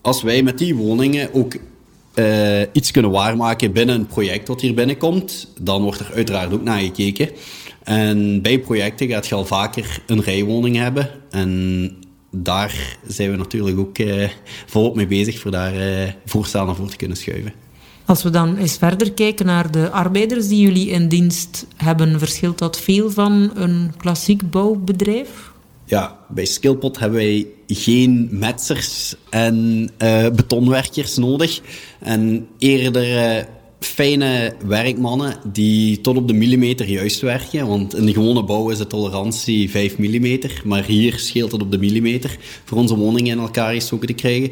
Als 0.00 0.22
wij 0.22 0.42
met 0.42 0.58
die 0.58 0.74
woningen 0.74 1.34
ook 1.34 1.54
uh, 2.14 2.60
iets 2.72 2.90
kunnen 2.90 3.10
waarmaken 3.10 3.72
binnen 3.72 3.94
een 3.94 4.06
project 4.06 4.48
wat 4.48 4.60
hier 4.60 4.74
binnenkomt, 4.74 5.52
dan 5.60 5.82
wordt 5.82 6.00
er 6.00 6.12
uiteraard 6.14 6.52
ook 6.52 6.62
naar 6.62 6.80
gekeken. 6.80 7.28
En 7.82 8.42
bij 8.42 8.58
projecten 8.58 9.08
gaat 9.08 9.26
je 9.26 9.34
al 9.34 9.44
vaker 9.44 10.02
een 10.06 10.22
rijwoning 10.22 10.76
hebben. 10.76 11.10
En 11.30 11.90
daar 12.30 12.98
zijn 13.06 13.30
we 13.30 13.36
natuurlijk 13.36 13.78
ook 13.78 13.98
uh, 13.98 14.28
volop 14.66 14.96
mee 14.96 15.06
bezig 15.06 15.38
voor 15.38 15.50
daar 15.50 15.72
naar 16.66 16.74
voor 16.74 16.88
te 16.88 16.96
kunnen 16.96 17.16
schuiven. 17.16 17.52
Als 18.04 18.22
we 18.22 18.30
dan 18.30 18.56
eens 18.56 18.76
verder 18.76 19.12
kijken 19.12 19.46
naar 19.46 19.70
de 19.70 19.90
arbeiders 19.90 20.48
die 20.48 20.60
jullie 20.60 20.88
in 20.88 21.08
dienst 21.08 21.66
hebben, 21.76 22.18
verschilt 22.18 22.58
dat 22.58 22.80
veel 22.80 23.10
van 23.10 23.50
een 23.54 23.92
klassiek 23.96 24.50
bouwbedrijf? 24.50 25.52
Ja, 25.84 26.18
bij 26.28 26.44
Skillpot 26.44 26.98
hebben 26.98 27.18
wij 27.18 27.46
geen 27.66 28.28
metsers 28.30 29.14
en 29.30 29.88
uh, 29.98 30.28
betonwerkers 30.28 31.16
nodig. 31.16 31.60
En 31.98 32.48
eerder 32.58 33.36
uh, 33.36 33.44
fijne 33.80 34.54
werkmannen 34.66 35.36
die 35.52 36.00
tot 36.00 36.16
op 36.16 36.28
de 36.28 36.34
millimeter 36.34 36.88
juist 36.88 37.20
werken. 37.20 37.66
Want 37.66 37.94
in 37.94 38.06
de 38.06 38.12
gewone 38.12 38.44
bouw 38.44 38.70
is 38.70 38.78
de 38.78 38.86
tolerantie 38.86 39.70
5 39.70 39.98
mm, 39.98 40.38
maar 40.64 40.84
hier 40.84 41.18
scheelt 41.18 41.52
het 41.52 41.62
op 41.62 41.70
de 41.70 41.78
millimeter 41.78 42.38
voor 42.64 42.78
onze 42.78 42.96
woningen 42.96 43.32
in 43.32 43.42
elkaar 43.42 43.74
gestoken 43.74 44.06
te 44.06 44.12
krijgen. 44.12 44.50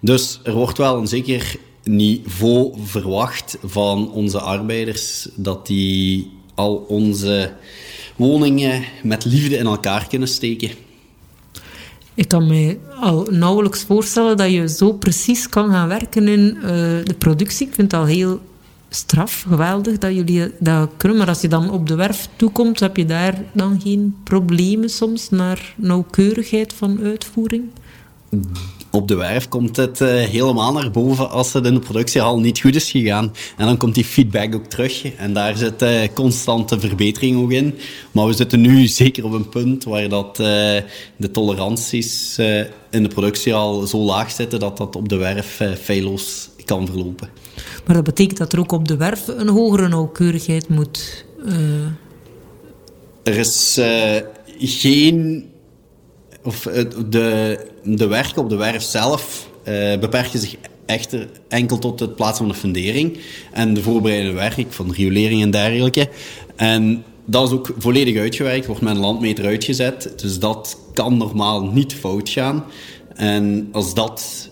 Dus 0.00 0.40
er 0.42 0.54
wordt 0.54 0.78
wel 0.78 0.98
een 0.98 1.06
zeker 1.06 1.56
niveau 1.82 2.72
verwacht 2.84 3.58
van 3.64 4.10
onze 4.10 4.40
arbeiders 4.40 5.28
dat 5.34 5.66
die 5.66 6.30
al 6.54 6.74
onze 6.88 7.52
woningen 8.16 8.84
met 9.02 9.24
liefde 9.24 9.56
in 9.56 9.66
elkaar 9.66 10.06
kunnen 10.08 10.28
steken. 10.28 10.70
Ik 12.14 12.28
kan 12.28 12.46
me 12.46 12.78
al 13.00 13.26
nauwelijks 13.30 13.82
voorstellen 13.82 14.36
dat 14.36 14.50
je 14.50 14.68
zo 14.68 14.92
precies 14.92 15.48
kan 15.48 15.70
gaan 15.70 15.88
werken 15.88 16.28
in 16.28 16.56
uh, 16.56 16.64
de 17.04 17.14
productie. 17.18 17.66
Ik 17.66 17.74
vind 17.74 17.92
het 17.92 18.00
al 18.00 18.06
heel 18.06 18.40
straf, 18.94 19.44
geweldig 19.48 19.98
dat 19.98 20.14
jullie 20.14 20.52
dat 20.58 20.90
kunnen. 20.96 21.18
Maar 21.18 21.28
als 21.28 21.40
je 21.40 21.48
dan 21.48 21.70
op 21.70 21.86
de 21.86 21.94
werf 21.94 22.28
toekomt, 22.36 22.80
heb 22.80 22.96
je 22.96 23.04
daar 23.04 23.42
dan 23.52 23.80
geen 23.82 24.16
problemen 24.24 24.88
soms 24.88 25.30
naar 25.30 25.74
nauwkeurigheid 25.76 26.72
van 26.72 27.00
uitvoering? 27.02 27.64
op 28.94 29.08
de 29.08 29.14
werf 29.14 29.48
komt 29.48 29.76
het 29.76 30.00
uh, 30.00 30.08
helemaal 30.08 30.72
naar 30.72 30.90
boven 30.90 31.30
als 31.30 31.52
het 31.52 31.66
in 31.66 31.74
de 31.74 31.80
productiehal 31.80 32.40
niet 32.40 32.60
goed 32.60 32.74
is 32.74 32.90
gegaan. 32.90 33.32
En 33.56 33.66
dan 33.66 33.76
komt 33.76 33.94
die 33.94 34.04
feedback 34.04 34.54
ook 34.54 34.64
terug. 34.64 35.14
En 35.16 35.32
daar 35.32 35.56
zit 35.56 35.82
uh, 35.82 36.00
constante 36.14 36.80
verbetering 36.80 37.42
ook 37.42 37.50
in. 37.50 37.78
Maar 38.12 38.26
we 38.26 38.32
zitten 38.32 38.60
nu 38.60 38.86
zeker 38.86 39.24
op 39.24 39.32
een 39.32 39.48
punt 39.48 39.84
waar 39.84 40.08
dat, 40.08 40.38
uh, 40.40 40.46
de 41.16 41.30
toleranties 41.32 42.38
in 42.90 43.02
de 43.02 43.08
productiehal 43.08 43.86
zo 43.86 43.98
laag 43.98 44.30
zitten 44.30 44.58
dat 44.58 44.76
dat 44.76 44.96
op 44.96 45.08
de 45.08 45.16
werf 45.16 45.60
feilloos 45.82 46.48
kan 46.64 46.86
verlopen. 46.86 47.28
Maar 47.86 47.94
dat 47.94 48.04
betekent 48.04 48.38
dat 48.38 48.52
er 48.52 48.58
ook 48.58 48.72
op 48.72 48.88
de 48.88 48.96
werf 48.96 49.26
een 49.26 49.48
hogere 49.48 49.88
nauwkeurigheid 49.88 50.68
moet... 50.68 51.24
Er 53.22 53.36
is 53.36 53.80
geen 54.58 55.44
of 56.44 56.66
eh, 56.66 56.84
de, 57.08 57.58
de 57.82 58.06
werken 58.06 58.42
op 58.42 58.48
de 58.48 58.56
werf 58.56 58.82
zelf 58.82 59.48
uh, 59.68 59.98
beperken 59.98 60.38
zich 60.38 60.56
echter 60.86 61.28
enkel 61.48 61.78
tot 61.78 62.00
het 62.00 62.16
plaatsen 62.16 62.44
van 62.44 62.54
de 62.54 62.60
fundering 62.60 63.18
en 63.52 63.74
de 63.74 63.82
voorbereidende 63.82 64.36
werk 64.36 64.66
van 64.68 64.92
riolering 64.92 65.42
en 65.42 65.50
dergelijke. 65.50 66.08
En 66.56 67.04
dat 67.24 67.48
is 67.48 67.54
ook 67.54 67.74
volledig 67.78 68.18
uitgewerkt, 68.18 68.66
wordt 68.66 68.80
met 68.80 68.94
een 68.94 69.00
landmeter 69.00 69.44
uitgezet. 69.44 70.12
Dus 70.16 70.38
dat 70.38 70.78
kan 70.94 71.16
normaal 71.16 71.64
niet 71.64 71.94
fout 71.94 72.28
gaan. 72.28 72.64
En 73.14 73.68
als 73.72 73.94
dat 73.94 74.50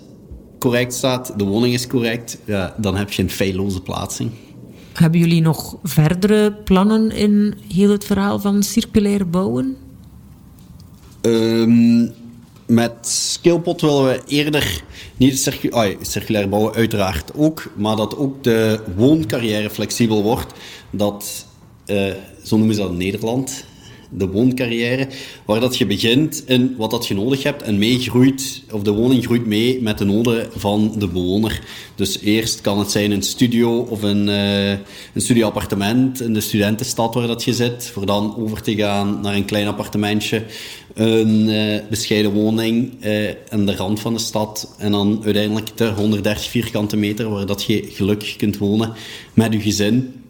correct 0.63 0.95
staat, 0.95 1.33
de 1.37 1.45
woning 1.45 1.75
is 1.75 1.87
correct, 1.87 2.39
ja, 2.45 2.75
dan 2.79 2.97
heb 2.97 3.13
je 3.13 3.23
een 3.23 3.31
feilloze 3.31 3.81
plaatsing. 3.81 4.31
Hebben 4.93 5.21
jullie 5.21 5.41
nog 5.41 5.77
verdere 5.83 6.53
plannen 6.53 7.11
in 7.11 7.55
heel 7.75 7.91
het 7.91 8.05
verhaal 8.05 8.39
van 8.39 8.63
circulair 8.63 9.31
bouwen? 9.31 9.77
Um, 11.21 12.13
met 12.67 12.93
Skillpot 13.01 13.81
willen 13.81 14.05
we 14.05 14.23
eerder 14.27 14.83
niet 15.17 15.39
circu 15.39 15.97
circulair 16.01 16.49
bouwen, 16.49 16.75
uiteraard 16.75 17.35
ook, 17.35 17.73
maar 17.77 17.97
dat 17.97 18.17
ook 18.17 18.45
de 18.45 18.81
wooncarrière 18.97 19.71
flexibel 19.71 20.23
wordt. 20.23 20.53
Dat, 20.91 21.47
uh, 21.87 22.13
zo 22.43 22.57
noemen 22.57 22.75
ze 22.75 22.81
dat 22.81 22.91
in 22.91 22.97
Nederland, 22.97 23.65
de 24.15 24.29
wooncarrière, 24.29 25.09
waar 25.45 25.61
dat 25.61 25.77
je 25.79 25.87
begint 25.87 26.43
in 26.47 26.75
wat 26.79 26.91
dat 26.91 27.07
je 27.07 27.15
nodig 27.15 27.43
hebt 27.43 27.63
en 27.63 27.79
meegroeit, 27.79 28.63
of 28.71 28.83
de 28.83 28.91
woning 28.91 29.25
groeit 29.25 29.47
mee 29.47 29.83
met 29.83 29.99
de 29.99 30.05
noden 30.05 30.49
van 30.57 30.95
de 30.99 31.09
bewoner. 31.09 31.61
Dus 31.95 32.21
eerst 32.21 32.61
kan 32.61 32.79
het 32.79 32.91
zijn 32.91 33.11
een 33.11 33.23
studio 33.23 33.79
of 33.79 34.03
een, 34.03 34.29
uh, 34.29 34.71
een 34.71 36.13
in 36.19 36.33
de 36.33 36.41
studentenstad 36.41 37.15
waar 37.15 37.27
dat 37.27 37.45
je 37.45 37.55
zit, 37.55 37.91
voor 37.93 38.07
dan 38.07 38.37
over 38.37 38.63
te 38.63 38.75
gaan 38.75 39.21
naar 39.21 39.35
een 39.35 39.45
klein 39.45 39.67
appartementje, 39.67 40.45
een 40.95 41.49
uh, 41.49 41.81
bescheiden 41.91 42.33
woning 42.33 43.05
uh, 43.05 43.31
aan 43.49 43.67
de 43.67 43.77
rand 43.77 44.01
van 44.01 44.13
de 44.13 44.21
stad 44.21 44.75
en 44.79 44.93
dan 44.93 45.21
uiteindelijk 45.25 45.77
de 45.77 45.89
130 45.89 46.51
vierkante 46.51 46.97
meter 46.97 47.31
waar 47.31 47.47
dat 47.47 47.65
je 47.65 47.89
gelukkig 47.91 48.37
kunt 48.37 48.59
wonen 48.59 48.93
met 49.35 49.53
je 49.53 49.61
gezin 49.61 50.22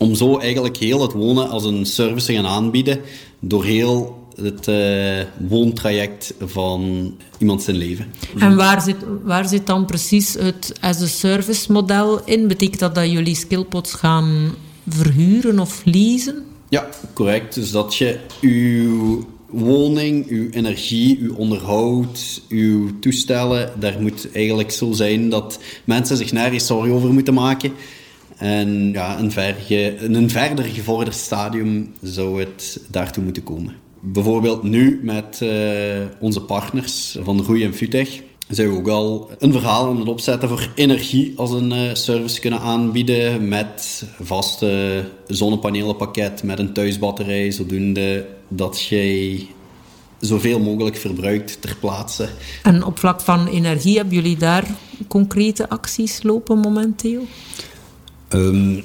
om 0.00 0.14
zo 0.14 0.38
eigenlijk 0.38 0.76
heel 0.76 1.02
het 1.02 1.12
wonen 1.12 1.48
als 1.48 1.64
een 1.64 1.86
service 1.86 2.26
te 2.26 2.32
gaan 2.32 2.46
aanbieden 2.46 3.00
door 3.40 3.64
heel 3.64 4.18
het 4.42 4.68
uh, 4.68 5.48
woontraject 5.48 6.34
van 6.40 7.12
iemand 7.38 7.62
zijn 7.62 7.76
leven. 7.76 8.06
En 8.38 8.56
waar 8.56 8.82
zit, 8.82 8.96
waar 9.22 9.48
zit 9.48 9.66
dan 9.66 9.84
precies 9.86 10.34
het 10.34 10.72
as-a-service 10.80 11.72
model 11.72 12.20
in? 12.24 12.48
Betekent 12.48 12.80
dat 12.80 12.94
dat 12.94 13.10
jullie 13.10 13.34
skillpots 13.34 13.92
gaan 13.92 14.54
verhuren 14.88 15.58
of 15.58 15.82
leasen? 15.84 16.44
Ja, 16.68 16.88
correct. 17.12 17.54
Dus 17.54 17.70
dat 17.70 17.96
je 17.96 18.18
uw 18.40 19.24
woning, 19.46 20.28
uw 20.28 20.50
energie, 20.50 21.18
uw 21.20 21.34
onderhoud, 21.34 22.42
uw 22.48 22.98
toestellen, 23.00 23.72
daar 23.78 23.96
moet 24.00 24.28
eigenlijk 24.32 24.70
zo 24.70 24.92
zijn 24.92 25.28
dat 25.28 25.58
mensen 25.84 26.16
zich 26.16 26.32
nergens 26.32 26.66
zorgen 26.66 26.92
over 26.92 27.12
moeten 27.12 27.34
maken. 27.34 27.72
En 28.40 28.68
een, 29.18 29.32
verge, 29.32 29.96
een 29.98 30.30
verder 30.30 30.64
gevorderd 30.64 31.14
stadium 31.14 31.92
zou 32.02 32.40
het 32.40 32.80
daartoe 32.88 33.24
moeten 33.24 33.42
komen. 33.42 33.74
Bijvoorbeeld 34.00 34.62
nu 34.62 35.00
met 35.02 35.40
uh, 35.42 35.50
onze 36.20 36.40
partners 36.40 37.18
van 37.22 37.44
Groei 37.44 37.64
en 37.64 37.74
Futech 37.74 38.20
zijn 38.48 38.70
we 38.70 38.76
ook 38.76 38.88
al 38.88 39.30
een 39.38 39.52
verhaal 39.52 39.88
aan 39.88 39.98
het 39.98 40.08
opzetten 40.08 40.48
voor 40.48 40.68
energie 40.74 41.32
als 41.36 41.50
een 41.50 41.72
uh, 41.72 41.94
service 41.94 42.40
kunnen 42.40 42.60
aanbieden 42.60 43.48
met 43.48 44.04
vaste 44.20 45.04
zonnepanelenpakket, 45.26 46.42
met 46.42 46.58
een 46.58 46.72
thuisbatterij, 46.72 47.50
zodoende 47.50 48.26
dat 48.48 48.82
jij 48.82 49.46
zoveel 50.18 50.60
mogelijk 50.60 50.96
verbruikt 50.96 51.60
ter 51.60 51.76
plaatse. 51.80 52.28
En 52.62 52.84
op 52.84 52.98
vlak 52.98 53.20
van 53.20 53.46
energie, 53.46 53.96
hebben 53.96 54.14
jullie 54.14 54.36
daar 54.36 54.64
concrete 55.08 55.68
acties 55.68 56.22
lopen 56.22 56.58
momenteel? 56.58 57.26
Um, 58.34 58.84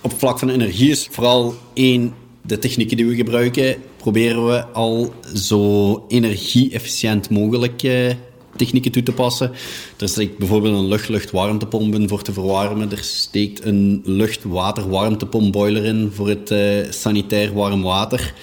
op 0.00 0.18
vlak 0.18 0.38
van 0.38 0.48
energie 0.48 0.90
is 0.90 1.08
vooral 1.10 1.54
één, 1.74 2.14
de 2.42 2.58
technieken 2.58 2.96
die 2.96 3.06
we 3.06 3.14
gebruiken, 3.14 3.76
proberen 3.96 4.46
we 4.46 4.66
al 4.66 5.12
zo 5.34 6.04
energie-efficiënt 6.08 7.30
mogelijk 7.30 7.82
uh, 7.82 8.12
technieken 8.56 8.92
toe 8.92 9.02
te 9.02 9.12
passen. 9.12 9.52
Er 9.96 10.08
steekt 10.08 10.38
bijvoorbeeld 10.38 10.78
een 10.78 10.88
lucht-lucht-warmtepomp 10.88 11.94
in 11.94 12.08
voor 12.08 12.22
te 12.22 12.32
verwarmen. 12.32 12.90
Er 12.90 13.04
steekt 13.04 13.64
een 13.64 14.00
lucht-water-warmtepompboiler 14.04 15.84
in 15.84 16.10
voor 16.14 16.28
het 16.28 16.50
uh, 16.50 16.90
sanitair 16.90 17.54
warm 17.54 17.82
water. 17.82 18.34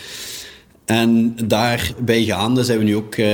En 0.85 1.35
daarbij 1.47 2.23
gaande 2.23 2.63
zijn 2.63 2.77
we 2.77 2.83
nu 2.83 2.95
ook... 2.95 3.15
Uh, 3.17 3.25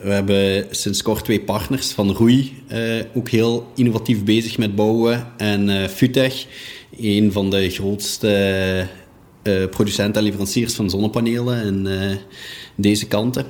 we 0.00 0.10
hebben 0.10 0.66
sinds 0.70 1.02
kort 1.02 1.24
twee 1.24 1.40
partners 1.40 1.90
van 1.90 2.10
Roei, 2.10 2.52
uh, 2.72 3.04
ook 3.14 3.28
heel 3.28 3.66
innovatief 3.74 4.24
bezig 4.24 4.58
met 4.58 4.74
bouwen. 4.74 5.26
En 5.36 5.68
uh, 5.68 5.84
Futech, 5.84 6.46
een 6.98 7.32
van 7.32 7.50
de 7.50 7.70
grootste 7.70 8.86
producenten 9.70 10.14
en 10.14 10.22
leveranciers 10.22 10.74
van 10.74 10.90
zonnepanelen 10.90 11.64
in 11.64 11.88
deze 12.74 13.06
kanten. 13.06 13.46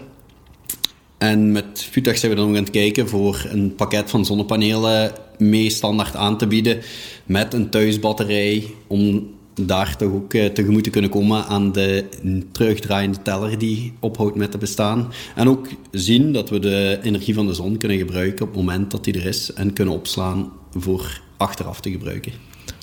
En 1.19 1.53
met 1.53 1.87
Futech 1.91 2.19
zijn 2.19 2.33
we 2.33 2.39
dan 2.39 2.49
ook 2.49 2.57
aan 2.57 2.63
het 2.63 2.71
kijken 2.71 3.09
voor 3.09 3.47
een 3.49 3.75
pakket 3.75 4.11
van 4.11 4.25
zonnepanelen 4.25 5.13
mee 5.39 5.71
standaard 5.71 6.17
aan 6.17 6.39
te 6.39 6.47
bieden 6.47 6.81
met 7.25 7.55
een 7.55 7.71
thuisbatterij 7.71 8.65
om 8.87 9.31
daar 9.67 9.97
toch 9.97 10.13
ook 10.13 10.35
uh, 10.35 10.47
tegemoet 10.47 10.85
te 10.85 10.91
kunnen 10.91 11.11
komen 11.11 11.47
aan 11.47 11.73
de 11.73 12.05
terugdraaiende 12.53 13.23
teller 13.23 13.59
die 13.59 13.93
ophoudt 14.01 14.37
met 14.37 14.51
te 14.51 14.59
bestaan. 14.59 15.13
En 15.35 15.49
ook 15.49 15.69
zien 15.91 16.33
dat 16.33 16.51
we 16.51 16.59
de 16.59 16.99
energie 17.03 17.35
van 17.35 17.47
de 17.47 17.55
zon 17.55 17.77
kunnen 17.77 17.99
gebruiken 17.99 18.47
op 18.47 18.49
het 18.49 18.61
moment 18.61 18.91
dat 18.91 19.05
die 19.05 19.15
er 19.15 19.27
is 19.27 19.53
en 19.53 19.73
kunnen 19.73 19.95
opslaan 19.95 20.53
voor 20.75 21.21
achteraf 21.37 21.81
te 21.81 21.91
gebruiken. 21.91 22.33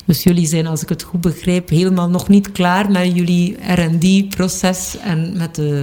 Dus 0.06 0.22
jullie 0.22 0.46
zijn, 0.46 0.66
als 0.66 0.82
ik 0.82 0.88
het 0.88 1.02
goed 1.02 1.20
begrijp, 1.20 1.68
helemaal 1.68 2.08
nog 2.08 2.28
niet 2.28 2.52
klaar 2.52 2.90
met 2.90 3.16
jullie 3.16 3.56
R&D-proces 3.74 4.96
en 4.98 5.36
met 5.36 5.54
de 5.54 5.82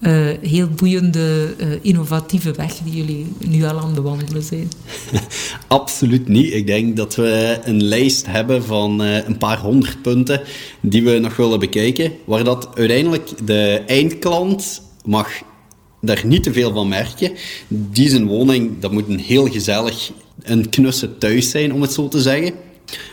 uh, 0.00 0.28
heel 0.40 0.68
boeiende, 0.68 1.54
uh, 1.60 1.66
innovatieve 1.82 2.52
weg 2.52 2.74
die 2.84 2.96
jullie 2.96 3.26
nu 3.48 3.64
al 3.64 3.78
aan 3.78 3.94
de 3.94 4.02
wandelen 4.02 4.42
zijn. 4.42 4.68
Absoluut 5.66 6.28
niet. 6.28 6.52
Ik 6.52 6.66
denk 6.66 6.96
dat 6.96 7.14
we 7.14 7.58
een 7.64 7.82
lijst 7.82 8.26
hebben 8.26 8.64
van 8.64 9.02
uh, 9.02 9.26
een 9.26 9.38
paar 9.38 9.58
honderd 9.58 10.02
punten 10.02 10.40
die 10.80 11.04
we 11.04 11.18
nog 11.18 11.36
willen 11.36 11.58
bekijken. 11.58 12.12
Waar 12.24 12.44
dat 12.44 12.68
uiteindelijk 12.74 13.46
de 13.46 13.82
eindklant 13.86 14.82
mag 15.04 15.28
daar 16.00 16.26
niet 16.26 16.42
te 16.42 16.52
veel 16.52 16.72
van 16.72 16.88
merken. 16.88 17.32
Die 17.68 18.08
zijn 18.08 18.26
woning, 18.26 18.80
dat 18.80 18.92
moet 18.92 19.08
een 19.08 19.20
heel 19.20 19.46
gezellig, 19.46 20.10
een 20.42 20.68
knusse 20.68 21.18
thuis 21.18 21.50
zijn, 21.50 21.72
om 21.72 21.82
het 21.82 21.92
zo 21.92 22.08
te 22.08 22.20
zeggen. 22.20 22.52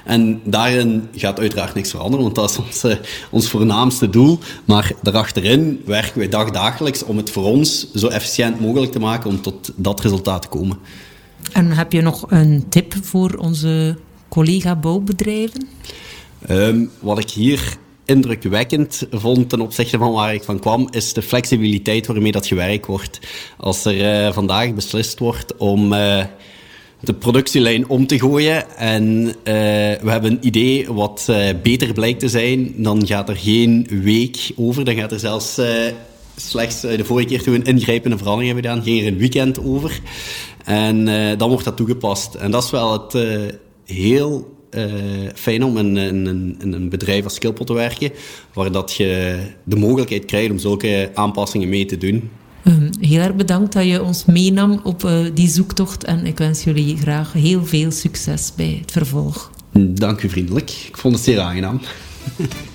En 0.06 0.42
daarin 0.44 1.08
gaat 1.16 1.40
uiteraard 1.40 1.74
niks 1.74 1.90
veranderen, 1.90 2.24
want 2.24 2.36
dat 2.36 2.50
is 2.50 2.58
ons, 2.58 2.84
uh, 2.84 2.96
ons 3.30 3.50
voornaamste 3.50 4.10
doel. 4.10 4.40
Maar 4.66 4.92
daarachterin 5.02 5.82
werken 5.86 6.18
wij 6.18 6.30
dagdagelijks 6.30 7.04
om 7.04 7.18
het 7.18 7.30
voor 7.30 7.44
ons 7.44 7.92
zo 7.94 8.08
efficiënt 8.08 8.60
mogelijk 8.60 8.92
te 8.92 9.00
maken 9.00 9.30
om 9.30 9.42
tot 9.42 9.72
dat 9.76 10.02
resultaat 10.02 10.42
te 10.42 10.48
komen. 10.48 10.78
En 11.52 11.72
heb 11.72 11.92
je 11.92 12.02
nog 12.02 12.26
een 12.28 12.66
tip 12.70 12.94
voor 13.02 13.36
onze 13.38 13.98
collega-bouwbedrijven? 14.30 15.68
Um, 16.50 16.92
wat 17.00 17.20
ik 17.20 17.30
hier 17.30 17.78
indrukwekkend 18.06 19.08
vond 19.12 19.50
ten 19.50 19.62
opzichte 19.62 19.98
van 19.98 20.12
waar 20.12 20.34
ik 20.34 20.44
van 20.44 20.60
kwam, 20.60 20.88
is 20.92 21.14
de 21.14 21.22
flexibiliteit 21.22 22.08
waarmee 22.08 22.32
dat 22.32 22.48
gewerkt 22.48 22.86
wordt. 22.86 23.20
Als 23.58 23.86
er 23.86 24.26
uh, 24.28 24.34
vandaag 24.34 24.74
beslist 24.74 25.20
wordt 25.20 25.56
om 25.58 25.94
uh, 25.94 26.24
de 27.06 27.13
productielijn 27.13 27.89
om 27.89 28.08
te 28.08 28.20
gooien 28.20 28.78
en 28.78 29.26
uh, 29.28 29.34
we 29.44 30.10
hebben 30.10 30.32
een 30.32 30.46
idee 30.46 30.94
wat 30.94 31.32
beter 31.63 31.94
blijkt 31.94 32.20
te 32.20 32.30
zijn, 32.30 32.74
dan 32.76 33.08
gaat 33.08 33.30
er 33.30 33.36
geen 33.36 33.88
week 33.89 34.52
over, 34.56 34.86
dan 34.86 34.96
gaat 34.96 35.12
er 35.12 35.20
zelfs 35.20 35.60
slechts 36.36 36.82
de 36.82 37.06
vorige 37.06 37.28
keer 37.28 37.44
toen 37.44 37.54
we 37.54 37.60
een 37.60 37.76
ingrijpende 37.76 38.18
verandering 38.18 38.54
hebben 38.54 38.72
gedaan, 38.72 38.86
ging 38.86 39.02
er 39.02 39.08
een 39.08 39.18
weekend 39.18 39.63
over. 39.63 40.00
En 40.65 41.06
dan 41.38 41.50
wordt 41.50 41.65
dat 41.65 41.78
toegepast. 41.78 42.36
En 42.36 42.52
dat 42.52 42.63
is 42.63 42.70
wel 42.70 42.91
het 42.91 43.28
heel 43.86 44.56
fijn 45.34 45.63
om 45.63 45.78
in, 45.78 45.96
een 46.60 46.89
bedrijf 46.89 47.24
als 47.24 47.36
Skillpot 47.36 47.68
te 47.68 47.74
werken, 47.74 48.12
waar 48.54 48.72
dat 48.72 48.94
je 48.94 49.39
de 49.63 49.76
mogelijkheid 49.76 50.26
krijgt 50.26 50.52
om 50.52 50.60
zulke 50.60 51.12
aanpassingen 51.13 51.70
mee 51.70 51.86
te 51.86 51.98
doen. 51.98 52.30
Um, 52.67 52.89
heel 52.99 53.21
erg 53.21 53.36
bedankt 53.36 53.73
dat 53.73 53.86
je 53.86 54.04
ons 54.04 54.25
meenam 54.25 54.80
op 54.84 55.04
uh, 55.04 55.19
die 55.34 55.49
zoektocht 55.49 56.04
en 56.04 56.25
ik 56.25 56.38
wens 56.38 56.63
jullie 56.63 56.97
graag 56.97 57.34
heel 57.34 57.65
veel 57.65 57.91
succes 57.91 58.51
bij 58.56 58.78
het 58.82 58.91
vervolg. 58.91 59.51
Dank 59.71 60.23
u 60.23 60.30
vriendelijk. 60.30 60.69
Ik 60.88 60.97
vond 60.97 61.15
het 61.15 61.23
zeer 61.23 61.39
aangenaam. 61.39 61.82